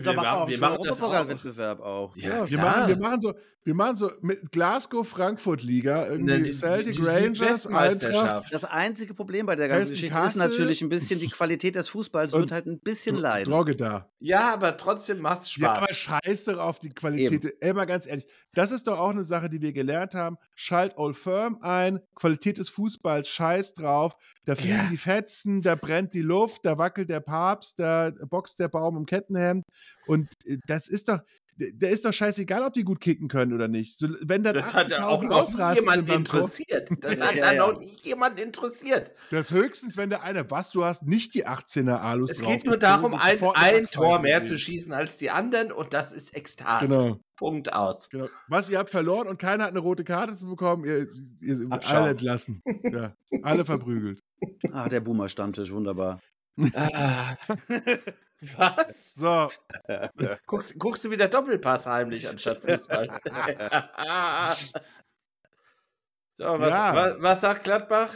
[0.05, 2.17] da macht man auch wir machen Europapokalwettbewerb auch.
[2.17, 6.43] Ja, ja wir, machen, wir, machen so, wir machen so mit Glasgow Frankfurt Liga irgendwie
[6.43, 8.47] die, Celtic die, die Rangers Eintracht.
[8.51, 10.29] Das einzige Problem bei der ganzen Geschichte Kassel.
[10.29, 13.53] ist natürlich ein bisschen die Qualität des Fußballs wird halt ein bisschen leiden.
[13.53, 14.11] Drogge da.
[14.19, 15.63] Ja, aber trotzdem macht's Spaß.
[15.63, 17.45] Ja, aber scheiß doch auf die Qualität.
[17.45, 17.57] Eben.
[17.61, 20.39] Ey, mal ganz ehrlich, das ist doch auch eine Sache, die wir gelernt haben.
[20.55, 24.17] Schalt Old Firm ein, Qualität des Fußballs, scheiß drauf.
[24.45, 24.89] Da fliegen ja.
[24.91, 24.97] die
[25.27, 29.65] Fetzen, da brennt die Luft, da wackelt der Papst, da boxt der Baum im Kettenhemd.
[30.07, 31.19] Und äh, das ist doch,
[31.59, 33.99] der ist doch scheißegal, ob die gut kicken können oder nicht.
[33.99, 36.91] So, wenn das, das hat ja auch noch jemand interessiert.
[37.01, 37.67] Das hat ja, ja.
[37.67, 39.11] noch nie jemand interessiert.
[39.31, 42.77] Das höchstens, wenn der eine, was, du hast nicht die 18er Alus Es geht nur
[42.77, 46.87] darum, ein, ein Tor mehr zu schießen als die anderen und das ist Ekstase.
[46.87, 47.21] Genau.
[47.37, 48.09] Punkt aus.
[48.09, 48.29] Genau.
[48.49, 51.07] Was, ihr habt verloren und keiner hat eine rote Karte zu bekommen, ihr,
[51.41, 52.63] ihr alle entlassen.
[52.83, 54.21] ja, alle verprügelt.
[54.73, 56.21] Ah, der Boomer-Stammtisch, wunderbar.
[56.75, 57.37] Ah.
[58.57, 59.15] Was?
[59.15, 59.51] So.
[60.47, 63.09] guckst, guckst du wieder Doppelpass heimlich anstatt Fußball?
[66.35, 66.95] so, was, ja.
[66.95, 68.15] was, was, sagt Gladbach?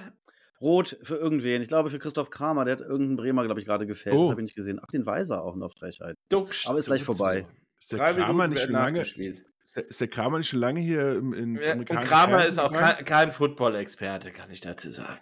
[0.60, 1.62] Rot für irgendwen.
[1.62, 2.66] Ich glaube für Christoph Kramer.
[2.66, 4.14] Der hat irgendeinen Bremer, glaube ich, gerade gefällt.
[4.14, 4.24] Oh.
[4.24, 4.78] Das habe ich nicht gesehen.
[4.82, 6.16] Ach, den Weiser auch noch Frechheit.
[6.28, 7.46] Ducksch, Aber ist gleich vorbei.
[7.80, 9.42] Ist der Kramer nicht schon lange gespielt?
[9.62, 13.04] Ist der Kramer nicht schon lange hier im, in ja, Und Kramer ist auch kein,
[13.04, 15.20] kein Football-Experte, kann ich dazu sagen.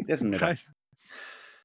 [0.00, 0.56] Der ist ein netter.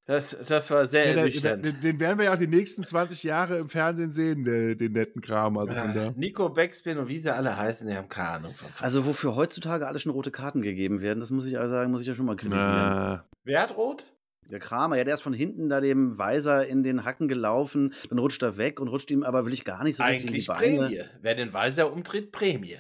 [0.06, 1.66] Das, das war sehr ja, ernüchternd.
[1.66, 4.92] Den, den, werden wir ja auch die nächsten 20 Jahre im Fernsehen sehen, den, den
[4.92, 5.58] netten Kram.
[5.58, 6.12] Also von da.
[6.18, 8.54] Nico Beckspin und wie sie alle heißen, die haben keine Ahnung.
[8.56, 11.92] Von also wofür heutzutage alle schon rote Karten gegeben werden, das muss ich also sagen,
[11.92, 12.68] muss ich ja schon mal kritisieren.
[12.68, 13.26] Na.
[13.46, 14.06] Wer hat rot?
[14.50, 18.20] Der Kramer, ja, der ist von hinten da dem Weiser in den Hacken gelaufen, dann
[18.20, 20.48] rutscht er weg und rutscht ihm aber wirklich gar nicht so Eigentlich richtig in die
[20.48, 20.78] Beine.
[20.80, 21.04] Prämie.
[21.22, 22.78] Wer den Weiser umtritt, Prämie.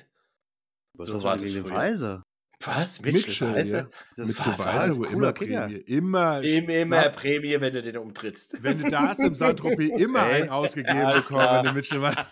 [0.95, 2.21] Was so war gegen den Weiser?
[2.59, 3.01] Was?
[3.01, 3.77] Mitchell, Mitchell Weiser?
[3.77, 3.89] Ja.
[4.15, 5.67] Das Mitchell Weiser, wo immer Kicker.
[5.67, 5.79] Prämie.
[5.81, 8.63] Immer, immer, immer Prämie, wenn du den umtrittst.
[8.63, 12.27] Wenn du da hast im Saint-Tropez immer einen ausgegeben ja, bekommen, wenn du Mitchell Weiser.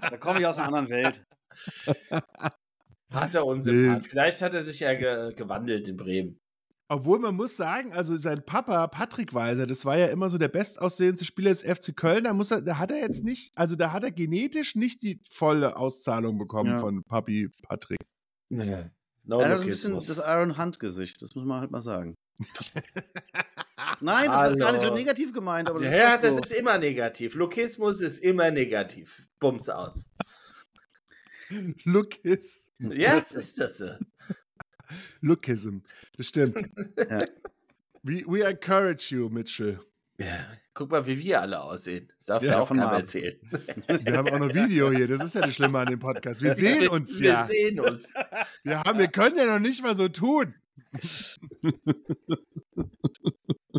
[0.00, 1.24] Da komme ich aus einer anderen Welt.
[3.12, 3.96] Hat er uns nee.
[4.08, 6.40] Vielleicht hat er sich ja ge gewandelt in Bremen.
[6.90, 10.48] Obwohl man muss sagen, also sein Papa Patrick Weiser, das war ja immer so der
[10.48, 12.24] bestaussehendste Spieler des FC Köln.
[12.24, 15.20] Da, muss er, da hat er jetzt nicht, also da hat er genetisch nicht die
[15.28, 16.78] volle Auszahlung bekommen ja.
[16.78, 17.98] von Papi Patrick.
[18.48, 18.90] Naja.
[19.28, 22.16] No er hat ein bisschen das Iron Hunt-Gesicht, das muss man halt mal sagen.
[24.00, 25.68] Nein, das also, ist gar nicht so negativ gemeint.
[25.68, 26.40] Aber das ja, ist das so.
[26.40, 27.34] ist immer negativ.
[27.34, 29.22] Lokismus ist immer negativ.
[29.38, 30.08] Bums aus.
[31.84, 32.70] Lukis.
[32.78, 33.90] Ja, das ist das so.
[35.20, 35.80] Lookism,
[36.16, 36.56] das stimmt.
[36.96, 37.18] ja.
[38.02, 39.78] we, we encourage you, Mitchell.
[40.16, 40.46] Ja,
[40.78, 42.08] guck mal, wie wir alle aussehen.
[42.18, 43.36] Das darfst ja, du auch keinem erzählen.
[44.04, 46.40] Wir haben auch noch Video hier, das ist ja das Schlimme an dem Podcast.
[46.40, 47.40] Wir sehen uns ja.
[47.40, 48.14] Wir sehen uns.
[48.62, 50.54] Wir, haben, wir können ja noch nicht mal so tun.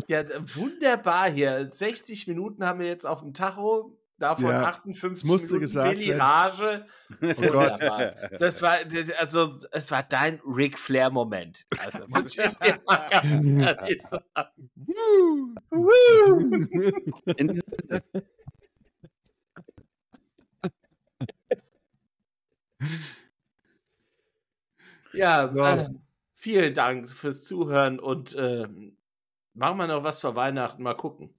[0.08, 0.24] Ja,
[0.54, 1.70] wunderbar hier.
[1.72, 3.98] 60 Minuten haben wir jetzt auf dem Tacho.
[4.20, 6.12] Davon ja, 58 musste Minuten gesagt Billy
[7.22, 7.80] Oh Gott.
[8.38, 8.76] Das war,
[9.18, 11.66] also, es war dein Ric Flair-Moment.
[11.82, 15.54] Also, muss ich dir mal ganz ehrlich sagen.
[25.12, 25.76] Ja, ja.
[25.76, 25.88] Äh,
[26.34, 28.68] vielen Dank fürs Zuhören und äh,
[29.54, 30.82] machen wir noch was für Weihnachten.
[30.82, 31.34] Mal gucken.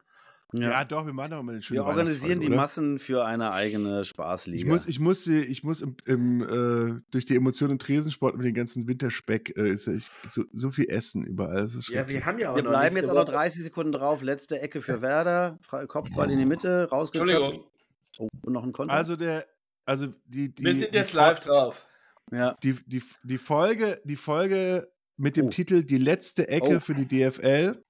[0.54, 0.72] Ja.
[0.72, 2.58] ja, doch, wir machen auch mal eine schöne Wir organisieren die oder?
[2.58, 4.58] Massen für eine eigene Spaßliga.
[4.58, 8.46] Ich muss, ich muss, ich muss im, im äh, durch die Emotionen im Tresensport mit
[8.46, 11.68] dem ganzen Winterspeck äh, ist ich, so, so, viel Essen überall.
[11.90, 14.24] ja, wir haben ja auch Wir bleiben jetzt auch noch 30 Sekunden drauf.
[14.24, 15.58] Letzte Ecke für Werder.
[15.88, 17.34] Kopfball in die Mitte, rausgekommen.
[17.34, 17.72] Entschuldigung.
[18.18, 18.94] Oh, und noch ein Konto.
[18.94, 19.46] Also der,
[19.86, 21.86] also die, die Wir sind jetzt live drauf.
[22.32, 22.58] Ja.
[22.64, 25.50] Die, die, die Folge, die Folge mit dem oh.
[25.50, 26.80] Titel Die letzte Ecke oh.
[26.80, 27.82] für die DFL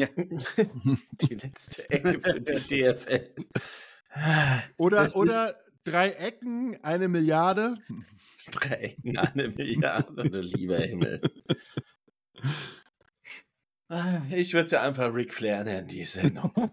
[0.00, 0.08] ja.
[1.12, 3.34] die letzte Ecke für die DFL.
[4.78, 7.76] Oder, oder drei Ecken, eine Milliarde.
[8.50, 11.20] Drei Ecken, eine Milliarde, du lieber Himmel.
[13.88, 16.72] Ah, ich würde sie ja einfach Ric Flair nennen, die Sendung.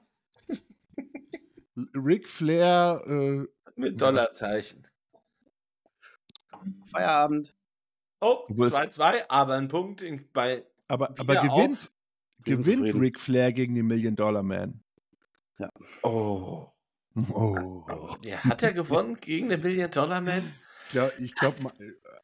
[1.93, 3.03] Ric Flair.
[3.05, 3.43] Äh,
[3.75, 4.87] Mit Dollarzeichen.
[6.87, 7.55] Feierabend.
[8.21, 10.65] Oh, 2-2, aber ein Punkt in, bei.
[10.87, 11.91] Aber, aber gewinnt,
[12.43, 14.83] gewinnt Ric Flair gegen den Million Dollar Man.
[15.59, 15.69] Ja.
[16.01, 16.67] Oh.
[17.29, 18.15] Oh.
[18.23, 20.41] Ja, hat er gewonnen gegen den Million Dollar Man?
[20.91, 21.57] Ja, ich glaube,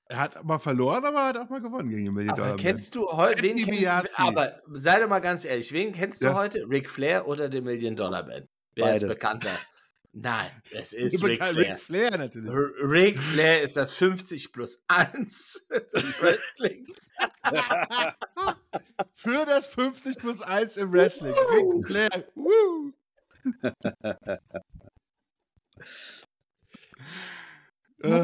[0.08, 2.58] er hat mal verloren, aber er hat auch mal gewonnen gegen den Million aber Dollar
[2.58, 3.06] kennst Man.
[3.06, 6.32] Du heute, wen kennst du, aber sei doch mal ganz ehrlich, wen kennst ja.
[6.32, 6.66] du heute?
[6.70, 8.48] Ric Flair oder den Million Dollar Man?
[8.76, 8.96] Wer Beide.
[8.98, 9.52] ist bekannter?
[10.12, 11.56] Nein, es ist Ric Flair.
[11.56, 12.52] Ric Flair natürlich.
[12.52, 17.10] Ric Flair ist das 50 plus 1 des Wrestlings.
[19.14, 21.34] Für das 50 plus 1 im Wrestling.
[21.34, 22.10] Ric Flair.
[22.34, 22.92] Woo.
[28.02, 28.24] Äh,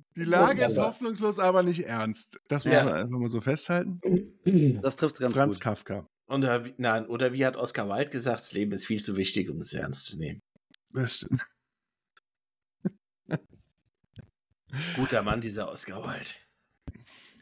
[0.16, 2.40] die Lage ist hoffnungslos, aber nicht ernst.
[2.48, 2.84] Das muss ja.
[2.84, 4.00] man einfach mal so festhalten.
[4.82, 5.62] Das trifft es ganz Franz gut.
[5.62, 6.06] Kafka.
[6.28, 9.60] Oder, nein, oder wie hat Oscar Wilde gesagt, das Leben ist viel zu wichtig, um
[9.60, 10.40] es ernst zu nehmen.
[10.92, 11.42] Das stimmt.
[14.96, 16.30] Guter Mann, dieser Oscar Wilde.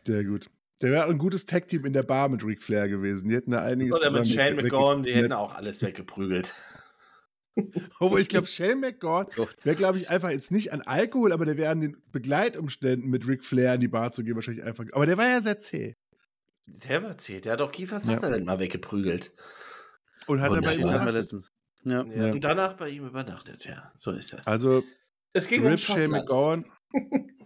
[0.06, 0.50] Sehr gut.
[0.82, 3.28] Der wäre ein gutes Tag-Team in der Bar mit Ric Flair gewesen.
[3.28, 6.54] Die hätten da einiges Oder mit Shane McGowan, die hätten auch alles weggeprügelt.
[8.00, 9.26] Aber ich glaube, Shane McGowan
[9.62, 13.26] wäre, glaube ich, einfach jetzt nicht an Alkohol, aber der wäre an den Begleitumständen mit
[13.26, 14.84] Ric Flair in die Bar zu gehen, wahrscheinlich einfach.
[14.92, 15.96] Aber der war ja sehr zäh.
[16.66, 17.40] Der war zäh.
[17.40, 18.44] Der hat auch Kiefer Sutherland ja.
[18.44, 19.32] mal weggeprügelt.
[20.26, 21.52] Und hat er bei ihm letztens.
[21.86, 22.02] Ja.
[22.04, 22.32] ja.
[22.32, 23.92] Und danach bei ihm übernachtet, ja.
[23.94, 24.44] So ist das.
[24.46, 24.82] Also,
[25.32, 26.64] es ging Rip um McGowan.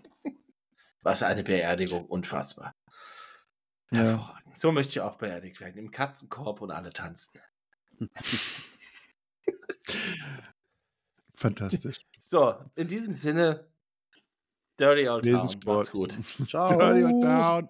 [1.03, 2.75] Was eine Beerdigung, unfassbar.
[3.91, 4.35] Ja.
[4.57, 5.77] So möchte ich auch beerdigt werden.
[5.77, 7.39] Im Katzenkorb und alle tanzen.
[11.35, 12.01] Fantastisch.
[12.23, 13.69] So, in diesem Sinne,
[14.79, 15.61] Dirty Old Town.
[15.67, 16.19] Macht's gut.
[16.47, 16.69] Ciao.
[16.69, 17.69] Dirty Old Town.